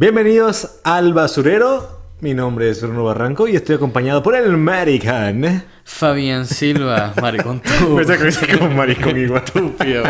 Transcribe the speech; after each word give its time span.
Bienvenidos 0.00 0.78
al 0.84 1.12
basurero. 1.12 2.12
Mi 2.20 2.32
nombre 2.32 2.70
es 2.70 2.80
Bruno 2.80 3.02
Barranco 3.02 3.48
y 3.48 3.56
estoy 3.56 3.74
acompañado 3.74 4.22
por 4.22 4.36
el 4.36 4.56
Marican. 4.56 5.64
Fabián 5.82 6.46
Silva, 6.46 7.12
maricón 7.20 7.60
tú. 7.80 7.96
Me 7.96 8.04
saco 8.04 8.58
como 8.60 8.76
maricón 8.76 9.18
igual. 9.20 9.42
Estúpido. 9.44 10.04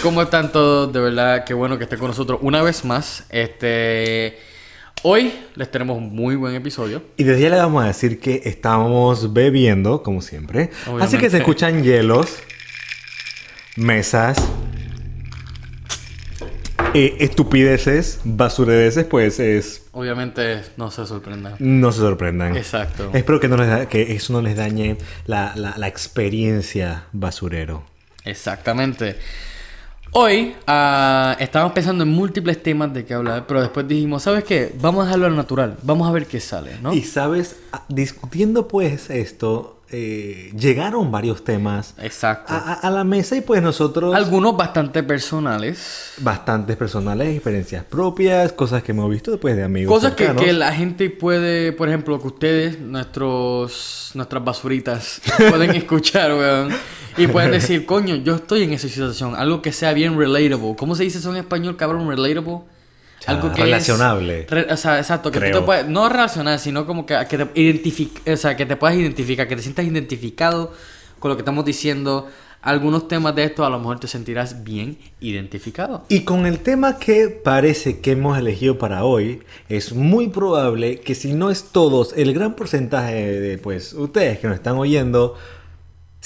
¿Cómo 0.00 0.22
están 0.22 0.52
todos? 0.52 0.92
De 0.92 1.00
verdad, 1.00 1.42
qué 1.44 1.54
bueno 1.54 1.76
que 1.76 1.82
estén 1.82 1.98
con 1.98 2.06
nosotros 2.06 2.38
una 2.40 2.62
vez 2.62 2.84
más. 2.84 3.24
Este. 3.30 4.38
Hoy 5.02 5.32
les 5.56 5.68
tenemos 5.72 5.98
un 5.98 6.14
muy 6.14 6.36
buen 6.36 6.54
episodio. 6.54 7.02
Y 7.16 7.24
desde 7.24 7.40
ya 7.40 7.50
le 7.50 7.56
vamos 7.56 7.82
a 7.82 7.88
decir 7.88 8.20
que 8.20 8.42
estamos 8.44 9.32
bebiendo, 9.32 10.04
como 10.04 10.22
siempre. 10.22 10.70
Así 11.00 11.18
que 11.18 11.30
se 11.30 11.38
escuchan 11.38 11.82
hielos, 11.82 12.36
mesas, 13.74 14.38
eh, 16.94 17.16
estupideces, 17.20 18.20
basuredeces, 18.24 19.04
pues 19.04 19.38
es... 19.40 19.86
Obviamente 19.92 20.62
no 20.76 20.90
se 20.90 21.06
sorprendan. 21.06 21.54
No 21.58 21.92
se 21.92 21.98
sorprendan. 22.00 22.56
Exacto. 22.56 23.10
Espero 23.14 23.40
que, 23.40 23.48
no 23.48 23.56
les 23.56 23.68
da- 23.68 23.86
que 23.88 24.12
eso 24.14 24.32
no 24.32 24.42
les 24.42 24.56
dañe 24.56 24.96
la, 25.26 25.52
la- 25.56 25.74
la 25.76 25.88
experiencia 25.88 27.04
basurero. 27.12 27.84
Exactamente. 28.24 29.16
Hoy 30.12 30.54
ah, 30.66 31.36
estábamos 31.38 31.74
pensando 31.74 32.04
en 32.04 32.10
múltiples 32.10 32.62
temas 32.62 32.92
de 32.94 33.04
qué 33.04 33.12
hablar, 33.14 33.44
pero 33.46 33.60
después 33.60 33.86
dijimos, 33.86 34.22
¿sabes 34.22 34.42
qué? 34.44 34.72
Vamos 34.80 35.02
a 35.02 35.04
dejarlo 35.06 35.26
al 35.26 35.36
natural. 35.36 35.76
Vamos 35.82 36.08
a 36.08 36.12
ver 36.12 36.26
qué 36.26 36.40
sale, 36.40 36.78
¿no? 36.82 36.94
Y 36.94 37.02
sabes, 37.02 37.56
a- 37.72 37.84
discutiendo 37.88 38.68
pues 38.68 39.10
esto, 39.10 39.77
eh, 39.90 40.52
llegaron 40.54 41.10
varios 41.10 41.44
temas 41.44 41.94
Exacto. 41.98 42.52
a, 42.52 42.90
la 42.90 43.04
mesa 43.04 43.36
y 43.36 43.40
pues 43.40 43.62
nosotros... 43.62 44.14
Algunos 44.14 44.54
bastante 44.54 45.02
personales. 45.02 46.12
Bastantes 46.18 46.76
personales, 46.76 47.34
experiencias 47.34 47.84
propias, 47.84 48.52
cosas 48.52 48.82
que 48.82 48.92
hemos 48.92 49.10
visto 49.10 49.30
después 49.30 49.56
de 49.56 49.64
amigos. 49.64 49.94
Cosas 49.94 50.14
que 50.14 50.52
la 50.52 50.72
gente 50.72 51.08
puede, 51.08 51.72
por 51.72 51.88
ejemplo, 51.88 52.20
que 52.20 52.26
ustedes, 52.26 52.78
nuestros, 52.78 54.10
nuestras 54.14 54.44
basuritas, 54.44 55.22
pueden 55.50 55.74
escuchar, 55.74 56.34
weón. 56.34 56.68
Y 57.16 57.26
pueden 57.26 57.50
decir, 57.50 57.86
coño, 57.86 58.14
yo 58.16 58.36
estoy 58.36 58.62
en 58.62 58.72
esa 58.74 58.88
situación. 58.88 59.34
Algo 59.34 59.62
que 59.62 59.72
sea 59.72 59.92
bien 59.92 60.16
relatable. 60.18 60.76
¿Cómo 60.76 60.94
se 60.94 61.04
dice 61.04 61.18
eso 61.18 61.30
en 61.30 61.38
español, 61.38 61.76
cabrón? 61.76 62.08
Relatable. 62.08 62.60
Sea, 63.20 63.34
Algo 63.34 63.48
que 63.52 63.60
es- 63.60 63.64
relacionable. 63.66 64.46
re- 64.48 64.66
o 64.72 64.76
sea, 64.76 64.98
exacto. 64.98 65.30
Que 65.30 65.40
te 65.40 65.60
puedes, 65.60 65.86
no 65.88 66.08
relacionar, 66.08 66.58
sino 66.58 66.86
como 66.86 67.04
que, 67.06 67.16
que 67.28 67.38
te 67.38 67.44
identific- 67.54 68.32
o 68.32 68.36
sea, 68.36 68.56
que 68.56 68.66
te 68.66 68.76
puedas 68.76 68.96
identificar, 68.96 69.46
que 69.48 69.56
te 69.56 69.62
sientas 69.62 69.84
identificado 69.86 70.72
con 71.18 71.30
lo 71.30 71.36
que 71.36 71.42
estamos 71.42 71.64
diciendo. 71.64 72.28
Algunos 72.60 73.06
temas 73.06 73.36
de 73.36 73.44
esto 73.44 73.64
a 73.64 73.70
lo 73.70 73.78
mejor 73.78 74.00
te 74.00 74.08
sentirás 74.08 74.64
bien 74.64 74.98
identificado. 75.20 76.04
Y 76.08 76.20
con 76.22 76.44
el 76.44 76.58
tema 76.58 76.98
que 76.98 77.28
parece 77.28 78.00
que 78.00 78.10
hemos 78.12 78.36
elegido 78.36 78.78
para 78.78 79.04
hoy, 79.04 79.42
es 79.68 79.92
muy 79.94 80.28
probable 80.28 80.98
que 80.98 81.14
si 81.14 81.34
no 81.34 81.50
es 81.50 81.66
todos, 81.70 82.12
el 82.16 82.34
gran 82.34 82.56
porcentaje 82.56 83.14
de 83.40 83.58
pues 83.58 83.92
ustedes 83.92 84.40
que 84.40 84.48
nos 84.48 84.56
están 84.56 84.76
oyendo 84.76 85.36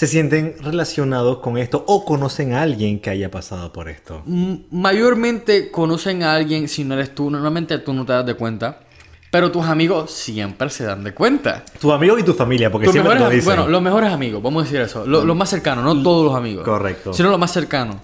se 0.02 0.08
sienten 0.08 0.56
relacionados 0.60 1.38
con 1.38 1.58
esto 1.58 1.84
o 1.86 2.04
conocen 2.04 2.54
a 2.54 2.62
alguien 2.62 2.98
que 2.98 3.08
haya 3.10 3.30
pasado 3.30 3.72
por 3.72 3.88
esto. 3.88 4.22
M- 4.26 4.62
mayormente 4.72 5.70
conocen 5.70 6.24
a 6.24 6.34
alguien 6.34 6.66
si 6.68 6.82
no 6.82 6.94
eres 6.94 7.14
tú. 7.14 7.30
Normalmente 7.30 7.78
tú 7.78 7.92
no 7.92 8.04
te 8.04 8.12
das 8.12 8.26
de 8.26 8.34
cuenta. 8.34 8.80
Pero 9.30 9.52
tus 9.52 9.64
amigos 9.64 10.10
siempre 10.10 10.68
se 10.70 10.82
dan 10.82 11.04
de 11.04 11.14
cuenta. 11.14 11.64
Tu 11.80 11.92
amigo 11.92 12.18
y 12.18 12.24
tu 12.24 12.34
familia, 12.34 12.68
porque 12.72 12.86
Tus 12.86 12.94
siempre 12.94 13.14
mejores 13.14 13.30
lo 13.30 13.34
dicen. 13.36 13.46
bueno, 13.54 13.68
los 13.70 13.80
mejores 13.80 14.10
amigos, 14.12 14.42
vamos 14.42 14.62
a 14.62 14.64
decir 14.64 14.80
eso. 14.80 15.06
Lo- 15.06 15.24
Los 15.24 15.36
más 15.36 15.48
cercanos, 15.48 15.84
no 15.84 16.02
todos 16.02 16.24
los 16.26 16.34
amigos. 16.34 16.64
Correcto. 16.64 17.12
Sino 17.12 17.30
los 17.30 17.38
más 17.38 17.52
cercanos. 17.52 17.96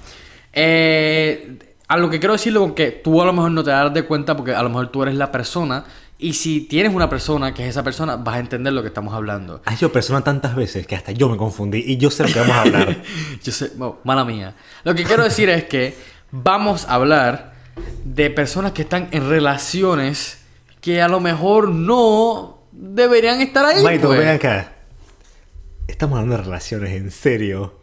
Eh, 0.53 1.59
a 1.89 1.97
lo 1.97 2.09
que 2.11 2.19
quiero 2.21 2.35
decirlo 2.35 2.61
con 2.61 2.75
que 2.75 2.93
tú 2.93 3.21
a 3.21 3.25
lo 3.25 3.33
mejor 3.33 3.51
no 3.51 3.65
te 3.65 3.71
das 3.71 3.93
de 3.93 4.05
cuenta 4.05 4.37
porque 4.37 4.55
a 4.55 4.63
lo 4.63 4.69
mejor 4.69 4.89
tú 4.93 5.03
eres 5.03 5.17
la 5.17 5.33
persona. 5.33 5.85
Y 6.21 6.33
si 6.33 6.63
tienes 6.63 6.93
una 6.93 7.09
persona 7.09 7.55
que 7.55 7.63
es 7.63 7.71
esa 7.71 7.85
persona, 7.85 8.17
vas 8.17 8.37
a 8.37 8.39
entender 8.41 8.73
lo 8.73 8.83
que 8.83 8.89
estamos 8.89 9.15
hablando. 9.15 9.63
Has 9.65 9.79
sido 9.79 9.93
persona 9.93 10.23
tantas 10.23 10.57
veces 10.57 10.85
que 10.87 10.97
hasta 10.97 11.13
yo 11.13 11.29
me 11.29 11.37
confundí 11.37 11.79
y 11.87 11.97
yo 11.97 12.11
sé 12.11 12.25
lo 12.25 12.33
que 12.33 12.41
vamos 12.41 12.57
a 12.57 12.61
hablar. 12.63 12.97
Yo 13.45 13.53
sé, 13.53 13.71
mala 14.03 14.25
mía. 14.25 14.55
Lo 14.83 14.95
que 14.97 15.05
quiero 15.05 15.23
decir 15.23 15.49
es 15.49 15.65
que 15.65 15.95
vamos 16.33 16.87
a 16.87 16.95
hablar 16.95 17.53
de 18.05 18.31
personas 18.31 18.73
que 18.73 18.83
están 18.83 19.09
en 19.13 19.29
relaciones 19.31 20.41
que 20.81 21.01
a 21.01 21.07
lo 21.09 21.21
mejor 21.21 21.69
no 21.69 22.63
deberían 22.73 23.41
estar 23.41 23.65
ahí. 23.65 23.83
Maito, 23.85 24.09
pues. 24.09 24.19
ven 24.19 24.29
acá. 24.29 24.73
Estamos 25.87 26.17
hablando 26.19 26.37
de 26.39 26.43
relaciones, 26.43 26.91
en 26.97 27.11
serio. 27.13 27.79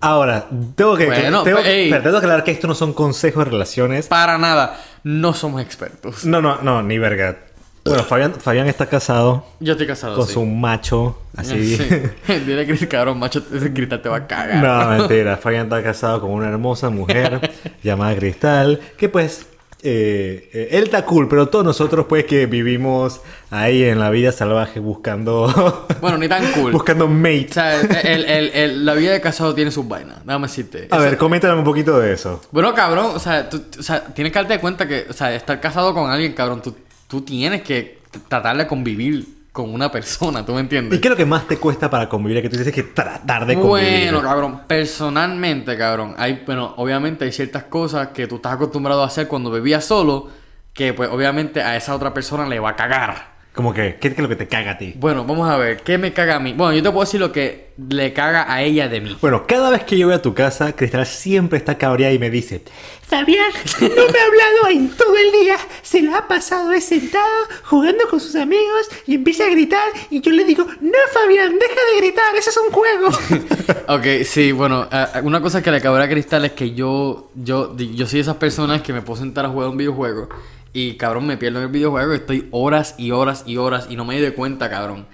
Ahora, 0.00 0.46
tengo 0.76 0.96
que, 0.96 1.06
Bueno, 1.06 1.42
tengo, 1.42 1.62
pe- 1.62 1.84
ey. 1.84 1.90
pero 1.90 2.02
tengo 2.02 2.14
que 2.20 2.26
aclarar 2.26 2.44
que 2.44 2.50
esto 2.52 2.66
no 2.66 2.74
son 2.74 2.92
consejos 2.92 3.44
de 3.44 3.50
relaciones. 3.52 4.06
Para 4.08 4.38
nada. 4.38 4.80
No 5.02 5.32
somos 5.34 5.62
expertos. 5.62 6.24
No, 6.24 6.40
no, 6.40 6.60
no, 6.62 6.82
ni 6.82 6.98
verga. 6.98 7.38
Bueno, 7.84 8.02
Fabián, 8.04 8.34
Fabián 8.34 8.66
está 8.66 8.86
casado 8.86 9.44
Yo 9.60 9.72
estoy 9.72 9.86
casado. 9.86 10.16
con 10.16 10.26
sí. 10.26 10.32
su 10.34 10.44
macho, 10.46 11.18
así. 11.36 11.76
Sí. 11.76 11.84
Dile 12.46 12.66
Chris, 12.66 12.86
cabrón, 12.86 13.18
macho, 13.18 13.42
ese 13.54 13.68
gritar 13.68 14.00
te 14.00 14.08
va 14.08 14.16
a 14.18 14.26
cagar. 14.26 14.62
no, 14.62 14.90
mentira. 14.98 15.36
Fabián 15.36 15.64
está 15.64 15.82
casado 15.82 16.20
con 16.20 16.30
una 16.30 16.48
hermosa 16.48 16.88
mujer 16.90 17.50
llamada 17.82 18.16
Cristal, 18.16 18.80
que 18.96 19.08
pues... 19.10 19.46
eh, 19.82 20.48
eh, 20.54 20.68
él 20.72 20.84
está 20.84 21.04
cool, 21.04 21.28
pero 21.28 21.48
todos 21.50 21.62
nosotros 21.62 22.06
pues 22.08 22.24
que 22.24 22.46
vivimos 22.46 23.20
ahí 23.50 23.82
en 23.84 24.00
la 24.00 24.08
vida 24.08 24.32
salvaje 24.32 24.80
buscando... 24.80 25.86
Bueno, 26.00 26.16
ni 26.16 26.26
tan 26.26 26.50
cool. 26.52 26.72
buscando 26.72 27.04
O 27.04 27.08
mate. 27.08 27.48
sea, 27.52 27.80
el- 27.82 28.24
el- 28.24 28.50
el- 28.54 28.86
la 28.86 28.94
vida 28.94 29.12
de 29.12 29.20
casado 29.20 29.54
tiene 29.54 29.70
sus 29.70 29.86
vainas. 29.86 30.24
Déjame 30.24 30.46
decirte. 30.46 30.88
A 30.90 30.96
ver, 30.98 31.18
coméntame 31.18 31.58
un 31.58 31.64
poquito 31.64 31.98
de 32.00 32.14
eso. 32.14 32.40
Bueno, 32.50 32.72
cabrón, 32.74 33.10
o 33.14 33.18
sea, 33.18 33.48
tú, 33.50 33.62
o 33.78 33.82
sea, 33.82 34.02
tienes 34.06 34.32
que 34.32 34.38
darte 34.38 34.58
cuenta 34.58 34.88
que, 34.88 35.04
o 35.08 35.12
sea, 35.12 35.34
estar 35.34 35.60
casado 35.60 35.92
con 35.92 36.10
alguien, 36.10 36.32
cabrón, 36.32 36.62
tú, 36.62 36.74
tú 37.14 37.20
tienes 37.22 37.62
que 37.62 38.00
tratar 38.26 38.56
de 38.56 38.66
convivir 38.66 39.24
con 39.52 39.72
una 39.72 39.88
persona, 39.88 40.44
¿tú 40.44 40.50
me 40.50 40.58
¿Y 40.58 40.62
entiendes? 40.62 40.98
qué 40.98 41.06
es 41.06 41.10
lo 41.10 41.16
que 41.16 41.24
más 41.24 41.46
te 41.46 41.58
cuesta 41.58 41.88
para 41.88 42.08
convivir? 42.08 42.42
Que 42.42 42.48
tú 42.48 42.56
dices 42.56 42.74
que 42.74 42.82
tratar 42.82 43.46
de 43.46 43.54
convivir. 43.54 44.10
Bueno, 44.10 44.20
cabrón, 44.20 44.62
personalmente, 44.66 45.78
cabrón, 45.78 46.16
hay, 46.18 46.42
bueno, 46.44 46.74
obviamente 46.76 47.24
hay 47.24 47.30
ciertas 47.30 47.62
cosas 47.64 48.08
que 48.08 48.26
tú 48.26 48.36
estás 48.36 48.54
acostumbrado 48.54 49.04
a 49.04 49.06
hacer 49.06 49.28
cuando 49.28 49.52
vivías 49.52 49.84
solo, 49.84 50.28
que 50.72 50.92
pues 50.92 51.08
obviamente 51.08 51.62
a 51.62 51.76
esa 51.76 51.94
otra 51.94 52.12
persona 52.12 52.48
le 52.48 52.58
va 52.58 52.70
a 52.70 52.74
cagar. 52.74 53.34
Como 53.54 53.72
que, 53.72 53.98
¿qué 54.00 54.08
es 54.08 54.18
lo 54.18 54.28
que 54.28 54.34
te 54.34 54.48
caga 54.48 54.72
a 54.72 54.78
ti? 54.78 54.94
Bueno, 54.96 55.24
vamos 55.24 55.48
a 55.48 55.56
ver, 55.56 55.82
¿qué 55.82 55.96
me 55.96 56.12
caga 56.12 56.34
a 56.34 56.40
mí? 56.40 56.52
Bueno, 56.54 56.74
yo 56.74 56.82
te 56.82 56.90
puedo 56.90 57.04
decir 57.04 57.20
lo 57.20 57.30
que 57.30 57.72
le 57.88 58.12
caga 58.12 58.52
a 58.52 58.62
ella 58.62 58.88
de 58.88 59.00
mí. 59.00 59.16
Bueno, 59.20 59.46
cada 59.46 59.70
vez 59.70 59.84
que 59.84 59.96
yo 59.96 60.08
voy 60.08 60.16
a 60.16 60.20
tu 60.22 60.34
casa, 60.34 60.72
Cristal 60.74 61.06
siempre 61.06 61.58
está 61.58 61.78
cabreada 61.78 62.12
y 62.12 62.18
me 62.18 62.30
dice: 62.30 62.64
Fabián, 63.02 63.52
no 63.80 63.86
me 63.88 63.94
ha 64.18 64.24
hablado 64.24 64.68
en 64.72 64.90
todo 65.14 65.22
el 65.24 65.44
día. 65.44 65.56
Se 65.82 66.02
la 66.02 66.18
ha 66.18 66.28
pasado 66.28 66.72
sentado 66.80 67.24
jugando 67.64 68.08
con 68.10 68.20
sus 68.20 68.34
amigos 68.34 68.88
y 69.06 69.14
empieza 69.14 69.46
a 69.46 69.50
gritar. 69.50 69.86
Y 70.10 70.20
yo 70.20 70.32
le 70.32 70.44
digo: 70.44 70.64
No, 70.80 70.98
Fabián, 71.12 71.52
deja 71.58 71.80
de 71.92 72.00
gritar, 72.00 72.34
eso 72.36 72.50
es 72.50 72.56
un 72.56 72.72
juego. 72.72 73.08
Ok, 73.86 74.24
sí, 74.24 74.52
bueno, 74.52 74.88
una 75.24 75.42
cosa 75.42 75.62
que 75.62 75.70
le 75.70 75.80
cabrá 75.80 76.04
a 76.04 76.08
Cristal 76.08 76.44
es 76.46 76.52
que 76.52 76.72
yo, 76.72 77.30
yo, 77.34 77.76
yo 77.76 78.06
soy 78.06 78.18
de 78.18 78.22
esas 78.22 78.36
personas 78.36 78.80
que 78.80 78.94
me 78.94 79.02
puedo 79.02 79.20
sentar 79.20 79.44
a 79.44 79.50
jugar 79.50 79.68
un 79.68 79.76
videojuego 79.76 80.28
y 80.72 80.94
cabrón 80.94 81.26
me 81.26 81.36
pierdo 81.36 81.58
en 81.58 81.66
el 81.66 81.70
videojuego 81.70 82.14
y 82.14 82.16
estoy 82.16 82.48
horas 82.50 82.94
y 82.96 83.10
horas 83.10 83.44
y 83.46 83.58
horas 83.58 83.86
y 83.90 83.96
no 83.96 84.06
me 84.06 84.18
doy 84.18 84.30
cuenta, 84.30 84.70
cabrón. 84.70 85.06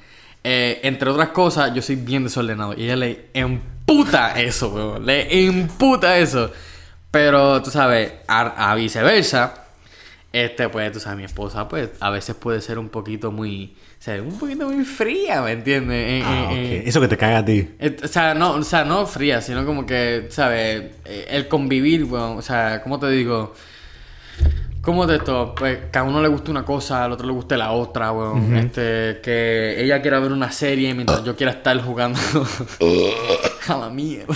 Eh, 0.44 0.81
entre 0.84 1.11
otras 1.11 1.31
cosas, 1.31 1.75
yo 1.75 1.82
soy 1.82 1.97
bien 1.97 2.25
desordenado 2.25 2.75
y 2.77 2.84
ella 2.84 2.97
le 2.97 3.27
emputa 3.34 4.41
eso, 4.41 4.69
weón, 4.69 5.05
le 5.05 5.47
emputa 5.47 6.17
eso. 6.19 6.53
Pero 7.11 7.61
tú 7.62 7.71
sabes, 7.71 8.12
a 8.28 8.75
viceversa, 8.77 9.69
este, 10.32 10.68
pues, 10.68 10.92
tú 10.92 11.00
sabes, 11.00 11.18
mi 11.18 11.24
esposa, 11.24 11.68
pues, 11.68 11.91
a 12.00 12.10
veces 12.10 12.36
puede 12.36 12.60
ser 12.60 12.78
un 12.78 12.88
poquito 12.88 13.32
muy, 13.32 13.74
o 13.98 14.02
sea, 14.02 14.22
un 14.22 14.38
poquito 14.38 14.68
muy 14.68 14.84
fría, 14.84 15.42
¿me 15.42 15.52
entiendes? 15.52 15.96
Eh, 16.08 16.22
Ah, 16.24 16.50
eh, 16.52 16.82
Eso 16.86 17.00
que 17.00 17.08
te 17.08 17.16
caga 17.16 17.38
a 17.38 17.44
ti. 17.44 17.68
eh, 17.78 17.96
O 18.04 18.08
sea, 18.08 18.34
no, 18.34 18.52
o 18.52 18.62
sea, 18.62 18.84
no 18.84 19.06
fría, 19.06 19.40
sino 19.40 19.66
como 19.66 19.84
que, 19.86 20.26
¿sabes? 20.30 20.92
El 21.04 21.48
convivir, 21.48 22.04
weón. 22.04 22.38
O 22.38 22.42
sea, 22.42 22.80
¿cómo 22.82 22.98
te 23.00 23.10
digo? 23.10 23.54
¿Cómo 24.82 25.06
de 25.06 25.16
esto? 25.16 25.54
Pues 25.56 25.78
cada 25.91 26.06
uno 26.08 26.22
le 26.22 26.28
gusta 26.28 26.50
una 26.50 26.64
cosa, 26.64 27.05
al 27.05 27.12
otro 27.12 27.26
le 27.26 27.32
gusta 27.34 27.56
la 27.56 27.72
otra, 27.72 28.12
weón. 28.12 28.56
Este, 28.56 29.20
que 29.22 29.75
ella 29.82 30.00
quiera 30.00 30.19
ver 30.20 30.32
una 30.32 30.50
serie 30.50 30.94
mientras 30.94 31.22
yo 31.22 31.37
quiera 31.37 31.52
estar 31.52 31.78
jugando. 31.82 32.19
a 33.69 33.76
la 33.76 33.90
mierda. 33.90 34.34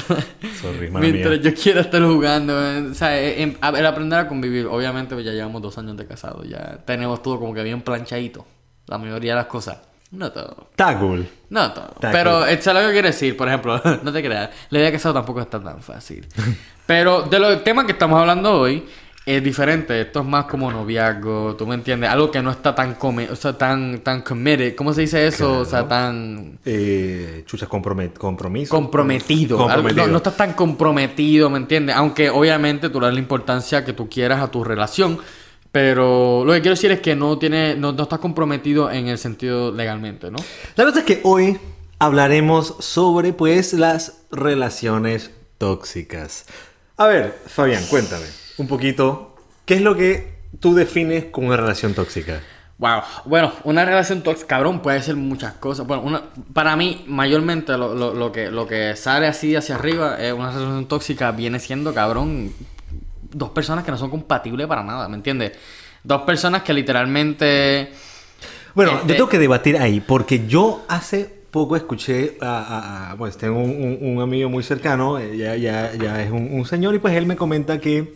Sorry, 0.60 0.90
mientras 0.90 1.40
mía. 1.40 1.50
yo 1.50 1.54
quiera 1.54 1.80
estar 1.80 2.02
jugando, 2.02 2.52
weón. 2.54 2.92
O 2.92 2.94
sea, 2.94 3.19
eh, 3.19 3.42
em- 3.42 3.56
a- 3.60 3.70
el 3.70 3.86
aprender 3.86 4.19
a 4.19 4.28
convivir. 4.28 4.66
Obviamente, 4.66 5.14
pues 5.14 5.24
ya 5.26 5.32
llevamos 5.32 5.62
dos 5.62 5.76
años 5.78 5.96
de 5.96 6.06
casado. 6.06 6.44
Ya 6.44 6.78
tenemos 6.84 7.22
todo 7.22 7.38
como 7.40 7.54
que 7.54 7.62
bien 7.62 7.80
planchadito. 7.80 8.46
La 8.86 8.98
mayoría 8.98 9.32
de 9.32 9.36
las 9.36 9.46
cosas. 9.46 9.78
No 10.10 10.30
todo. 10.30 10.69
Está 10.70 10.98
cool. 10.98 11.26
No 11.48 11.72
todo. 11.72 11.90
Está 11.94 12.12
Pero, 12.12 12.40
cool. 12.40 12.58
¿sabes 12.60 12.82
lo 12.82 12.88
que 12.88 12.92
quiere 12.92 13.08
decir? 13.08 13.36
Por 13.36 13.48
ejemplo, 13.48 13.80
no 14.02 14.12
te 14.12 14.22
creas, 14.22 14.50
la 14.70 14.78
idea 14.78 14.86
de 14.90 14.92
casado 14.92 15.14
tampoco 15.14 15.40
está 15.40 15.58
tan 15.60 15.80
fácil. 15.82 16.26
Pero 16.86 17.22
de 17.22 17.38
los 17.38 17.64
temas 17.64 17.86
que 17.86 17.92
estamos 17.92 18.20
hablando 18.20 18.60
hoy, 18.60 18.84
es 19.26 19.42
diferente. 19.42 20.00
Esto 20.02 20.20
es 20.20 20.26
más 20.26 20.44
como 20.44 20.70
noviazgo, 20.70 21.56
¿tú 21.56 21.66
me 21.66 21.74
entiendes? 21.74 22.10
Algo 22.10 22.30
que 22.30 22.42
no 22.42 22.50
está 22.50 22.74
tan 22.74 22.94
come 22.94 23.30
o 23.30 23.36
sea, 23.36 23.56
tan, 23.56 24.00
tan 24.00 24.20
committed. 24.22 24.74
¿Cómo 24.74 24.92
se 24.92 25.02
dice 25.02 25.26
eso? 25.26 25.60
O 25.60 25.64
sea, 25.64 25.88
tan 25.88 26.58
Eh, 26.64 27.42
chuchas, 27.46 27.68
compromet 27.68 28.18
compromiso. 28.18 28.74
comprometido. 28.74 29.68
Algo-. 29.68 29.90
No, 29.92 30.06
no 30.06 30.16
estás 30.18 30.36
tan 30.36 30.52
comprometido, 30.52 31.48
¿me 31.48 31.58
entiendes? 31.58 31.96
Aunque 31.96 32.28
obviamente 32.28 32.90
tú 32.90 33.00
le 33.00 33.06
das 33.06 33.14
la 33.14 33.20
importancia 33.20 33.84
que 33.84 33.92
tú 33.94 34.08
quieras 34.08 34.42
a 34.42 34.50
tu 34.50 34.62
relación. 34.62 35.18
Pero 35.72 36.44
lo 36.44 36.52
que 36.52 36.60
quiero 36.60 36.74
decir 36.76 36.92
es 36.92 37.00
que 37.00 37.16
no 37.16 37.36
tiene, 37.36 37.74
no, 37.74 37.92
no 37.92 38.04
estás 38.04 38.20
comprometido 38.20 38.92
en 38.92 39.08
el 39.08 39.18
sentido 39.18 39.72
legalmente, 39.72 40.30
¿no? 40.30 40.38
La 40.76 40.84
cosa 40.84 41.00
es 41.00 41.04
que 41.04 41.20
hoy 41.24 41.58
hablaremos 41.98 42.76
sobre 42.78 43.32
pues 43.32 43.72
las 43.72 44.20
relaciones 44.30 45.32
tóxicas. 45.58 46.44
A 46.96 47.06
ver, 47.08 47.36
Fabián, 47.46 47.82
cuéntame 47.90 48.44
un 48.58 48.66
poquito, 48.68 49.36
¿qué 49.64 49.74
es 49.74 49.80
lo 49.82 49.96
que 49.96 50.34
tú 50.60 50.74
defines 50.74 51.26
como 51.26 51.48
una 51.48 51.56
relación 51.56 51.94
tóxica? 51.94 52.40
Wow. 52.78 53.02
Bueno, 53.24 53.52
una 53.64 53.84
relación 53.84 54.22
tóxica, 54.22 54.48
cabrón, 54.48 54.80
puede 54.80 55.00
ser 55.02 55.16
muchas 55.16 55.54
cosas. 55.54 55.86
Bueno, 55.86 56.02
una, 56.02 56.22
para 56.52 56.74
mí, 56.76 57.04
mayormente 57.06 57.76
lo, 57.78 57.94
lo, 57.94 58.12
lo, 58.14 58.32
que, 58.32 58.50
lo 58.50 58.66
que 58.66 58.96
sale 58.96 59.26
así 59.26 59.54
hacia 59.54 59.76
arriba, 59.76 60.16
es 60.20 60.32
una 60.32 60.50
relación 60.50 60.86
tóxica 60.86 61.30
viene 61.30 61.60
siendo, 61.60 61.94
cabrón, 61.94 62.52
dos 63.32 63.50
personas 63.50 63.84
que 63.84 63.90
no 63.90 63.98
son 63.98 64.10
compatibles 64.10 64.66
para 64.66 64.82
nada, 64.82 65.08
¿me 65.08 65.16
entiendes? 65.16 65.52
Dos 66.02 66.22
personas 66.22 66.62
que 66.62 66.72
literalmente... 66.72 67.90
Bueno, 68.74 68.92
Este- 68.92 69.08
yo 69.08 69.14
tengo 69.16 69.28
que 69.28 69.38
debatir 69.38 69.76
ahí, 69.78 70.00
porque 70.00 70.46
yo 70.48 70.84
hace 70.88 71.32
poco 71.52 71.76
escuché 71.76 72.36
a, 72.40 72.58
a- 72.58 73.10
a- 73.12 73.16
pues 73.16 73.36
tengo 73.36 73.60
un, 73.60 73.70
un- 73.70 73.98
un 74.16 74.20
amigo 74.20 74.50
muy 74.50 74.64
cercano, 74.64 75.18
eh, 75.20 75.36
ya, 75.36 75.54
ya, 75.54 75.92
ya 75.94 76.20
es 76.22 76.30
un, 76.32 76.48
un 76.52 76.66
señor, 76.66 76.92
y 76.96 76.98
pues 76.98 77.14
él 77.14 77.26
me 77.26 77.36
comenta 77.36 77.78
que 77.78 78.12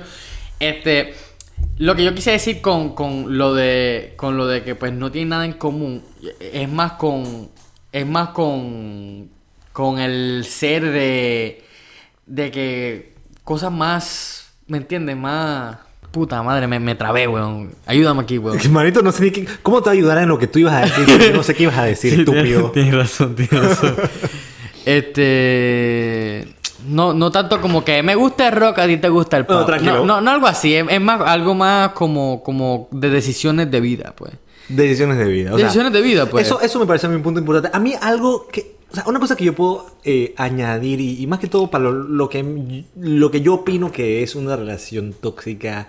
Este, 0.60 1.14
lo 1.78 1.96
que 1.96 2.04
yo 2.04 2.14
quise 2.14 2.32
decir 2.32 2.60
con, 2.60 2.94
con 2.94 3.38
lo 3.38 3.54
de 3.54 4.14
con 4.16 4.36
lo 4.36 4.46
de 4.46 4.62
que 4.64 4.74
pues 4.74 4.92
no 4.92 5.10
tienen 5.10 5.30
nada 5.30 5.44
en 5.46 5.54
común 5.54 6.02
es 6.40 6.68
más 6.68 6.92
con 6.92 7.48
es 7.90 8.06
más 8.06 8.28
con 8.30 9.30
con 9.72 9.98
el 9.98 10.44
ser 10.48 10.90
de 10.90 11.64
de 12.26 12.50
que 12.50 13.12
cosas 13.44 13.72
más, 13.72 14.52
¿me 14.66 14.78
entiendes? 14.78 15.16
Más 15.16 15.78
puta 16.10 16.42
madre, 16.42 16.66
me, 16.66 16.78
me 16.78 16.94
trabé, 16.94 17.26
weón. 17.26 17.72
Ayúdame 17.86 18.22
aquí, 18.22 18.38
weón. 18.38 18.58
Manito, 18.72 19.02
no 19.02 19.12
sé 19.12 19.24
ni 19.24 19.30
qué- 19.30 19.48
cómo 19.62 19.80
te 19.80 19.86
va 19.86 19.90
a 19.92 19.94
ayudar 19.94 20.18
en 20.18 20.28
lo 20.28 20.38
que 20.38 20.46
tú 20.46 20.58
ibas 20.58 20.74
a 20.74 20.80
decir. 20.82 21.32
no 21.34 21.42
sé 21.42 21.54
qué 21.54 21.62
ibas 21.64 21.78
a 21.78 21.84
decir, 21.84 22.12
Sí, 22.14 22.20
estúpido. 22.20 22.70
Tienes, 22.70 22.72
tienes 22.72 22.94
razón, 22.94 23.34
tienes 23.34 23.68
razón. 23.68 23.96
este. 24.84 26.48
No, 26.86 27.14
no 27.14 27.30
tanto 27.30 27.60
como 27.60 27.84
que 27.84 28.02
me 28.02 28.16
gusta 28.16 28.48
el 28.48 28.54
rock, 28.56 28.80
a 28.80 28.86
ti 28.88 28.96
te 28.96 29.08
gusta 29.08 29.36
el 29.36 29.46
pop. 29.46 29.60
No, 29.60 29.66
tranquilo. 29.66 29.98
No, 30.00 30.06
no, 30.06 30.20
no 30.20 30.30
algo 30.32 30.46
así, 30.48 30.74
es, 30.74 30.84
es 30.88 31.00
más 31.00 31.20
algo 31.20 31.54
más 31.54 31.90
como, 31.92 32.42
como 32.42 32.88
de 32.90 33.08
decisiones 33.08 33.70
de 33.70 33.80
vida, 33.80 34.12
pues. 34.16 34.32
Decisiones 34.68 35.18
de 35.18 35.24
vida. 35.26 35.54
o 35.54 35.56
sea, 35.56 35.66
decisiones 35.66 35.92
de 35.92 36.00
vida, 36.02 36.26
pues. 36.26 36.46
Eso, 36.46 36.60
eso 36.60 36.80
me 36.80 36.86
parece 36.86 37.06
a 37.06 37.10
mí 37.10 37.16
un 37.16 37.22
punto 37.22 37.38
importante. 37.38 37.76
A 37.76 37.78
mí 37.80 37.94
algo 38.00 38.48
que... 38.48 38.76
O 38.92 38.94
sea, 38.94 39.04
una 39.06 39.18
cosa 39.20 39.36
que 39.36 39.44
yo 39.44 39.54
puedo 39.54 39.86
eh, 40.04 40.34
añadir 40.36 41.00
y, 41.00 41.22
y 41.22 41.26
más 41.26 41.38
que 41.38 41.48
todo 41.48 41.70
para 41.70 41.84
lo, 41.84 41.92
lo 41.92 42.28
que, 42.28 42.84
lo 42.96 43.30
que 43.30 43.40
yo 43.40 43.54
opino 43.54 43.90
que 43.90 44.22
es 44.22 44.34
una 44.36 44.54
relación 44.54 45.14
tóxica, 45.18 45.88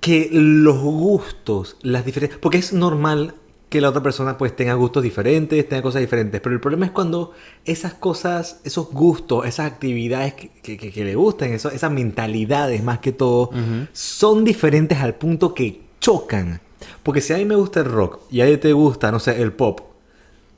que 0.00 0.28
los 0.32 0.78
gustos, 0.78 1.76
las 1.82 2.04
diferencias... 2.04 2.38
Porque 2.40 2.58
es 2.58 2.72
normal 2.72 3.34
que 3.68 3.80
la 3.80 3.88
otra 3.88 4.02
persona 4.02 4.38
pues 4.38 4.54
tenga 4.54 4.74
gustos 4.74 5.02
diferentes, 5.02 5.68
tenga 5.68 5.82
cosas 5.82 6.02
diferentes, 6.02 6.40
pero 6.40 6.54
el 6.54 6.60
problema 6.60 6.86
es 6.86 6.92
cuando 6.92 7.32
esas 7.64 7.94
cosas, 7.94 8.60
esos 8.62 8.90
gustos, 8.90 9.46
esas 9.46 9.66
actividades 9.72 10.34
que, 10.34 10.50
que- 10.62 10.76
que- 10.76 10.92
que 10.92 11.04
le 11.04 11.16
gustan, 11.16 11.52
eso- 11.52 11.70
esas 11.70 11.90
mentalidades 11.90 12.84
más 12.84 13.00
que 13.00 13.10
todo, 13.10 13.50
son 13.92 14.44
diferentes 14.44 14.98
al 14.98 15.14
punto 15.16 15.52
que 15.54 15.80
chocan. 16.00 16.60
Porque 17.02 17.20
si 17.20 17.32
a 17.32 17.38
mí 17.38 17.44
me 17.44 17.56
gusta 17.56 17.80
el 17.80 17.86
rock 17.86 18.20
y 18.30 18.40
a 18.42 18.46
ti 18.46 18.56
te 18.58 18.72
gusta, 18.72 19.10
no 19.10 19.18
sé, 19.18 19.42
el 19.42 19.52
pop, 19.52 19.80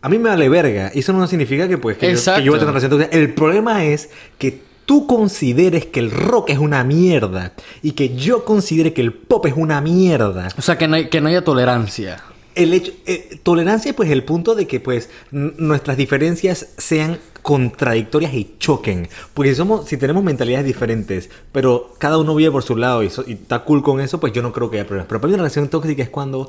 a 0.07 0.09
mí 0.09 0.19
me 0.19 0.29
vale 0.29 0.49
verga. 0.49 0.91
Y 0.95 1.01
eso 1.01 1.13
no 1.13 1.27
significa 1.27 1.69
que, 1.69 1.79
pues, 1.79 1.99
que, 1.99 2.07
yo, 2.15 2.19
que 2.37 2.43
yo 2.45 2.53
voy 2.53 2.59
a 2.59 2.61
tener 2.61 2.75
una 2.75 2.81
relación. 2.81 3.09
El 3.11 3.35
problema 3.35 3.85
es 3.85 4.09
que 4.39 4.63
tú 4.87 5.07
consideres 5.07 5.85
que 5.87 5.99
el 6.01 6.11
rock 6.13 6.51
es 6.51 6.59
una 6.59 6.85
mierda 6.85 7.53
y 7.83 7.91
que 7.93 8.15
yo 8.15 8.45
considere 8.45 8.93
que 8.93 9.01
el 9.03 9.13
pop 9.13 9.45
es 9.47 9.55
una 9.57 9.81
mierda. 9.81 10.49
O 10.57 10.63
sea, 10.63 10.79
que 10.79 10.87
no, 10.87 10.97
hay- 10.97 11.09
que 11.09 11.21
no 11.21 11.29
haya 11.29 11.43
tolerancia. 11.43 12.23
El 12.55 12.73
hecho, 12.73 12.93
eh, 13.05 13.39
tolerancia, 13.43 13.95
pues, 13.95 14.11
el 14.11 14.23
punto 14.23 14.55
de 14.55 14.67
que, 14.67 14.81
pues, 14.81 15.11
nuestras 15.33 15.97
diferencias 15.99 16.69
sean 16.79 17.19
contradictorias 17.43 18.33
y 18.33 18.55
choquen. 18.59 19.09
Porque 19.35 19.51
si 19.51 19.57
somos, 19.57 19.87
si 19.89 19.97
tenemos 19.97 20.23
mentalidades 20.25 20.65
diferentes, 20.67 21.31
pero 21.53 21.95
cada 21.99 22.17
uno 22.19 22.35
vive 22.35 22.51
por 22.51 22.63
su 22.63 22.77
lado 22.77 23.03
y, 23.03 23.11
so- 23.11 23.25
y 23.27 23.33
está 23.35 23.59
cool 23.65 23.83
con 23.83 24.01
eso, 24.01 24.21
pues 24.21 24.33
yo 24.33 24.41
no 24.41 24.53
creo 24.53 24.71
que 24.71 24.79
haya 24.79 24.87
problemas. 24.87 25.09
Pero 25.09 25.21
para 25.21 25.29
mí 25.29 25.35
una 25.35 25.43
relación 25.43 25.69
tóxica 25.69 26.03
es 26.03 26.09
cuando 26.11 26.49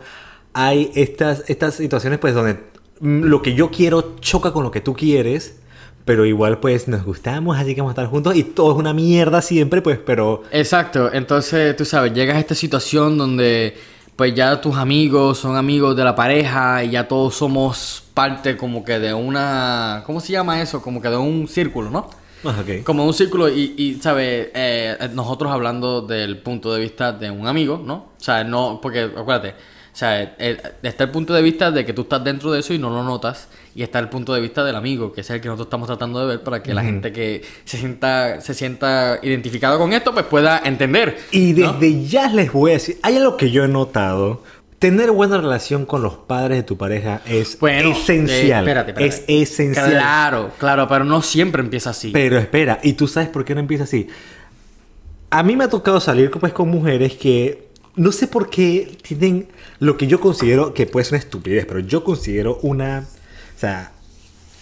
hay 0.54 0.92
estas, 0.96 1.44
estas 1.48 1.76
situaciones, 1.76 2.20
pues, 2.20 2.34
donde 2.34 2.58
lo 3.02 3.42
que 3.42 3.54
yo 3.54 3.72
quiero 3.72 4.16
choca 4.20 4.52
con 4.52 4.64
lo 4.64 4.72
que 4.72 4.82
tú 4.82 4.94
quieres. 4.94 5.60
Pero 6.06 6.26
igual, 6.26 6.60
pues, 6.60 6.88
nos 6.88 7.04
gustamos, 7.04 7.58
así 7.58 7.76
que 7.76 7.82
vamos 7.82 7.92
a 7.92 7.96
estar 8.00 8.08
juntos. 8.08 8.34
Y 8.36 8.44
todo 8.44 8.72
es 8.72 8.78
una 8.78 8.94
mierda 8.94 9.42
siempre, 9.42 9.82
pues, 9.82 9.98
pero... 9.98 10.44
Exacto, 10.52 11.12
entonces 11.12 11.76
tú 11.76 11.84
sabes, 11.84 12.14
llegas 12.14 12.38
a 12.38 12.40
esta 12.40 12.56
situación 12.56 13.18
donde 13.18 13.76
pues 14.18 14.34
ya 14.34 14.60
tus 14.60 14.76
amigos 14.76 15.38
son 15.38 15.56
amigos 15.56 15.96
de 15.96 16.04
la 16.04 16.16
pareja 16.16 16.84
y 16.84 16.90
ya 16.90 17.08
todos 17.08 17.36
somos 17.36 18.04
parte 18.16 18.58
como 18.58 18.84
que 18.84 18.98
de 18.98 19.14
una, 19.14 20.02
¿cómo 20.08 20.20
se 20.20 20.32
llama 20.34 20.60
eso? 20.60 20.82
Como 20.82 21.00
que 21.00 21.10
de 21.10 21.18
un 21.18 21.48
círculo, 21.48 21.92
¿no? 21.92 22.10
Ah. 22.44 22.64
Como 22.84 23.06
un 23.06 23.14
círculo 23.14 23.48
y, 23.48 23.76
y 23.78 23.94
¿sabes? 24.02 24.50
Eh, 24.56 25.10
nosotros 25.14 25.52
hablando 25.52 26.02
del 26.02 26.40
punto 26.40 26.74
de 26.74 26.82
vista 26.82 27.12
de 27.12 27.30
un 27.30 27.46
amigo, 27.46 27.80
¿no? 27.84 27.96
O 27.96 28.24
sea, 28.24 28.44
no, 28.44 28.80
porque 28.82 29.02
acuérdate, 29.02 29.54
o 29.98 30.00
sea, 30.00 30.36
eh, 30.38 30.62
está 30.84 31.06
el 31.06 31.10
punto 31.10 31.34
de 31.34 31.42
vista 31.42 31.72
de 31.72 31.84
que 31.84 31.92
tú 31.92 32.04
estás 32.04 32.24
dentro 32.24 32.52
de 32.52 32.60
eso 32.60 32.72
y 32.72 32.78
no 32.78 32.92
lo 32.92 33.02
notas 33.02 33.48
y 33.74 33.82
está 33.82 33.98
el 33.98 34.10
punto 34.10 34.32
de 34.32 34.42
vista 34.42 34.64
del 34.64 34.76
amigo, 34.76 35.12
que 35.12 35.22
es 35.22 35.30
el 35.32 35.42
que 35.42 35.48
nosotros 35.48 35.66
estamos 35.66 35.88
tratando 35.88 36.20
de 36.20 36.28
ver 36.28 36.44
para 36.44 36.62
que 36.62 36.72
la 36.76 36.84
gente 36.84 37.12
que 37.12 37.42
se 37.66 37.80
sienta 37.80 38.40
se 38.40 38.54
sienta 38.54 39.18
identificado 39.24 39.80
con 39.80 39.94
esto 39.94 40.14
pues 40.14 40.28
pueda 40.28 40.62
entender. 40.64 41.18
Y 41.32 41.54
¿no? 41.54 41.74
desde 41.74 42.06
ya 42.06 42.32
les 42.32 42.54
voy 42.54 42.70
a 42.70 42.74
decir, 42.76 43.00
hay 43.02 43.18
algo 43.18 43.38
que 43.38 43.50
yo 43.50 43.64
he 43.64 43.68
notado. 43.68 44.44
Tener 44.78 45.10
buena 45.10 45.40
relación 45.40 45.88
con 45.88 46.04
los 46.04 46.14
padres 46.14 46.60
de 46.60 46.64
tu 46.64 46.78
pareja 46.78 47.22
es 47.26 47.58
Bueno, 47.58 47.94
esencial. 47.94 48.68
eh, 48.68 48.70
espérate, 48.70 48.92
espérate. 48.92 49.08
Es 49.08 49.24
esencial. 49.28 49.90
Claro, 49.90 50.52
claro, 50.60 50.88
pero 50.88 51.06
no 51.06 51.24
siempre 51.24 51.64
empieza 51.64 51.90
así. 51.90 52.12
Pero 52.12 52.38
espera, 52.38 52.80
¿y 52.84 52.94
tú 52.94 53.08
sabes 53.08 53.30
por 53.30 53.44
qué 53.44 53.56
no 53.56 53.62
empieza 53.62 53.86
así? 53.86 54.08
A 55.32 55.42
mí 55.42 55.56
me 55.56 55.64
ha 55.64 55.70
tocado 55.70 56.00
salir 56.00 56.30
pues, 56.30 56.54
con 56.54 56.70
mujeres 56.70 57.14
que 57.16 57.67
no 57.98 58.12
sé 58.12 58.28
por 58.28 58.50
qué 58.50 58.98
tienen 59.02 59.50
lo 59.80 59.98
que 59.98 60.08
yo 60.08 60.22
considero 60.22 60.74
que 60.74 60.86
puede 60.86 61.04
ser 61.04 61.16
una 61.16 61.24
estupidez, 61.24 61.66
pero 61.66 61.80
yo 61.80 62.04
considero 62.04 62.60
una, 62.62 63.08
o 63.56 63.60
sea, 63.60 63.92